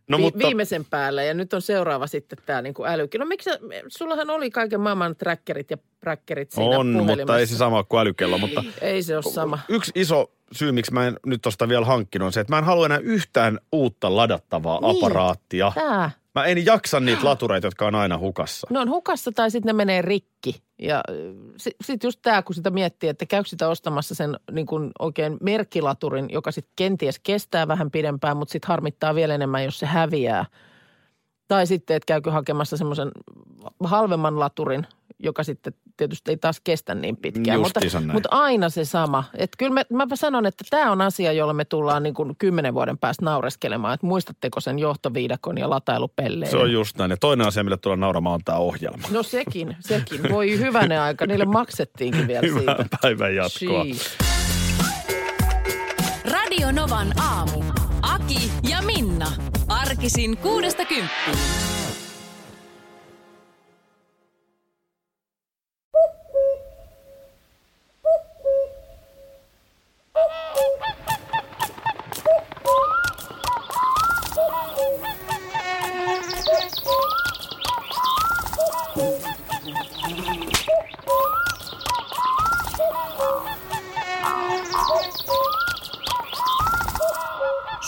No 0.07 0.17
vi- 0.17 0.21
mutta, 0.23 0.39
viimeisen 0.39 0.85
päälle 0.85 1.25
ja 1.25 1.33
nyt 1.33 1.53
on 1.53 1.61
seuraava 1.61 2.07
sitten 2.07 2.37
tämä 2.45 2.61
niinku 2.61 2.85
älykin. 2.85 3.19
No 3.19 3.25
miksi, 3.25 3.49
sullahan 3.87 4.29
oli 4.29 4.49
kaiken 4.49 4.79
maailman 4.81 5.15
trackerit 5.15 5.71
ja 5.71 5.77
präkkerit 5.99 6.51
siinä 6.51 6.77
on, 6.79 6.87
mutta 6.87 7.39
ei 7.39 7.47
se 7.47 7.55
sama 7.57 7.83
kuin 7.83 7.99
älykello. 8.01 8.37
Mutta 8.37 8.63
Ei 8.81 9.03
se 9.03 9.15
ole 9.15 9.23
sama. 9.23 9.59
yksi 9.69 9.91
iso 9.95 10.31
syy, 10.51 10.71
miksi 10.71 10.93
mä 10.93 11.07
en 11.07 11.17
nyt 11.25 11.41
tosta 11.41 11.67
vielä 11.69 11.85
hankkinut, 11.85 12.25
on 12.25 12.31
se, 12.33 12.39
että 12.39 12.53
mä 12.53 12.57
en 12.57 12.63
halua 12.63 12.85
enää 12.85 12.97
yhtään 12.97 13.59
uutta 13.71 14.15
ladattavaa 14.15 14.79
Niin. 14.81 14.97
aparaattia. 14.97 15.71
Tää. 15.75 16.11
Mä 16.35 16.45
en 16.45 16.65
jaksa 16.65 16.99
niitä 16.99 17.25
latureita, 17.25 17.67
jotka 17.67 17.87
on 17.87 17.95
aina 17.95 18.17
hukassa. 18.17 18.67
Ne 18.69 18.79
on 18.79 18.89
hukassa 18.89 19.31
tai 19.31 19.51
sitten 19.51 19.67
ne 19.69 19.73
menee 19.73 20.01
rikki. 20.01 20.61
Ja 20.81 21.03
sitten 21.57 21.85
sit 21.85 22.03
just 22.03 22.19
tämä, 22.21 22.41
kun 22.41 22.55
sitä 22.55 22.69
miettii, 22.69 23.09
että 23.09 23.25
käykö 23.25 23.49
sitä 23.49 23.69
ostamassa 23.69 24.15
sen 24.15 24.39
niin 24.51 24.65
kuin 24.65 24.91
oikein 24.99 25.37
merkkilaturin, 25.41 26.25
joka 26.29 26.51
sitten 26.51 26.73
kenties 26.75 27.19
kestää 27.19 27.67
vähän 27.67 27.91
pidempään, 27.91 28.37
mutta 28.37 28.51
sitten 28.51 28.67
harmittaa 28.67 29.15
vielä 29.15 29.35
enemmän, 29.35 29.63
jos 29.63 29.79
se 29.79 29.85
häviää. 29.85 30.45
Tai 31.47 31.67
sitten, 31.67 31.95
että 31.95 32.05
käykö 32.07 32.31
hakemassa 32.31 32.77
semmoisen 32.77 33.11
halvemman 33.83 34.39
laturin, 34.39 34.87
joka 35.19 35.43
sitten 35.43 35.73
tietysti 35.99 36.31
ei 36.31 36.37
taas 36.37 36.61
kestä 36.63 36.95
niin 36.95 37.17
pitkään. 37.17 37.59
Mutta, 37.59 37.79
Justiinsa 37.83 38.13
mutta 38.13 38.29
aina 38.31 38.69
se 38.69 38.85
sama. 38.85 39.23
Että 39.37 39.55
kyllä 39.57 39.73
me, 39.73 39.85
mäpä 39.89 40.15
sanon, 40.15 40.45
että 40.45 40.63
tämä 40.69 40.91
on 40.91 41.01
asia, 41.01 41.31
jolla 41.31 41.53
me 41.53 41.65
tullaan 41.65 42.03
niin 42.03 42.13
kuin 42.13 42.35
kymmenen 42.37 42.73
vuoden 42.73 42.97
päästä 42.97 43.25
naureskelemaan. 43.25 43.93
Että 43.93 44.05
muistatteko 44.07 44.59
sen 44.59 44.79
johtoviidakon 44.79 45.57
ja 45.57 45.69
latailupelleen? 45.69 46.51
Se 46.51 46.57
on 46.57 46.71
just 46.71 46.97
näin. 46.97 47.11
Ja 47.11 47.17
toinen 47.17 47.47
asia, 47.47 47.63
mille 47.63 47.77
tulee 47.77 47.97
nauramaan, 47.97 48.33
on 48.33 48.41
tämä 48.45 48.57
ohjelma. 48.57 49.07
No 49.11 49.23
sekin, 49.23 49.75
sekin. 49.79 50.21
Voi 50.29 50.59
hyvänä 50.59 51.03
aika. 51.03 51.25
Niille 51.25 51.45
maksettiinkin 51.45 52.27
vielä 52.27 52.47
Hyvää 52.47 52.75
siitä. 52.75 52.97
päivän 53.01 53.35
jatkoa. 53.35 53.83
Jeez. 53.83 54.17
Radio 56.31 56.71
Novan 56.71 57.19
aamu. 57.19 57.63
Aki 58.01 58.51
ja 58.69 58.81
Minna. 58.81 59.31
Arkisin 59.67 60.37
kuudesta 60.37 60.85
kymppiin. 60.85 61.78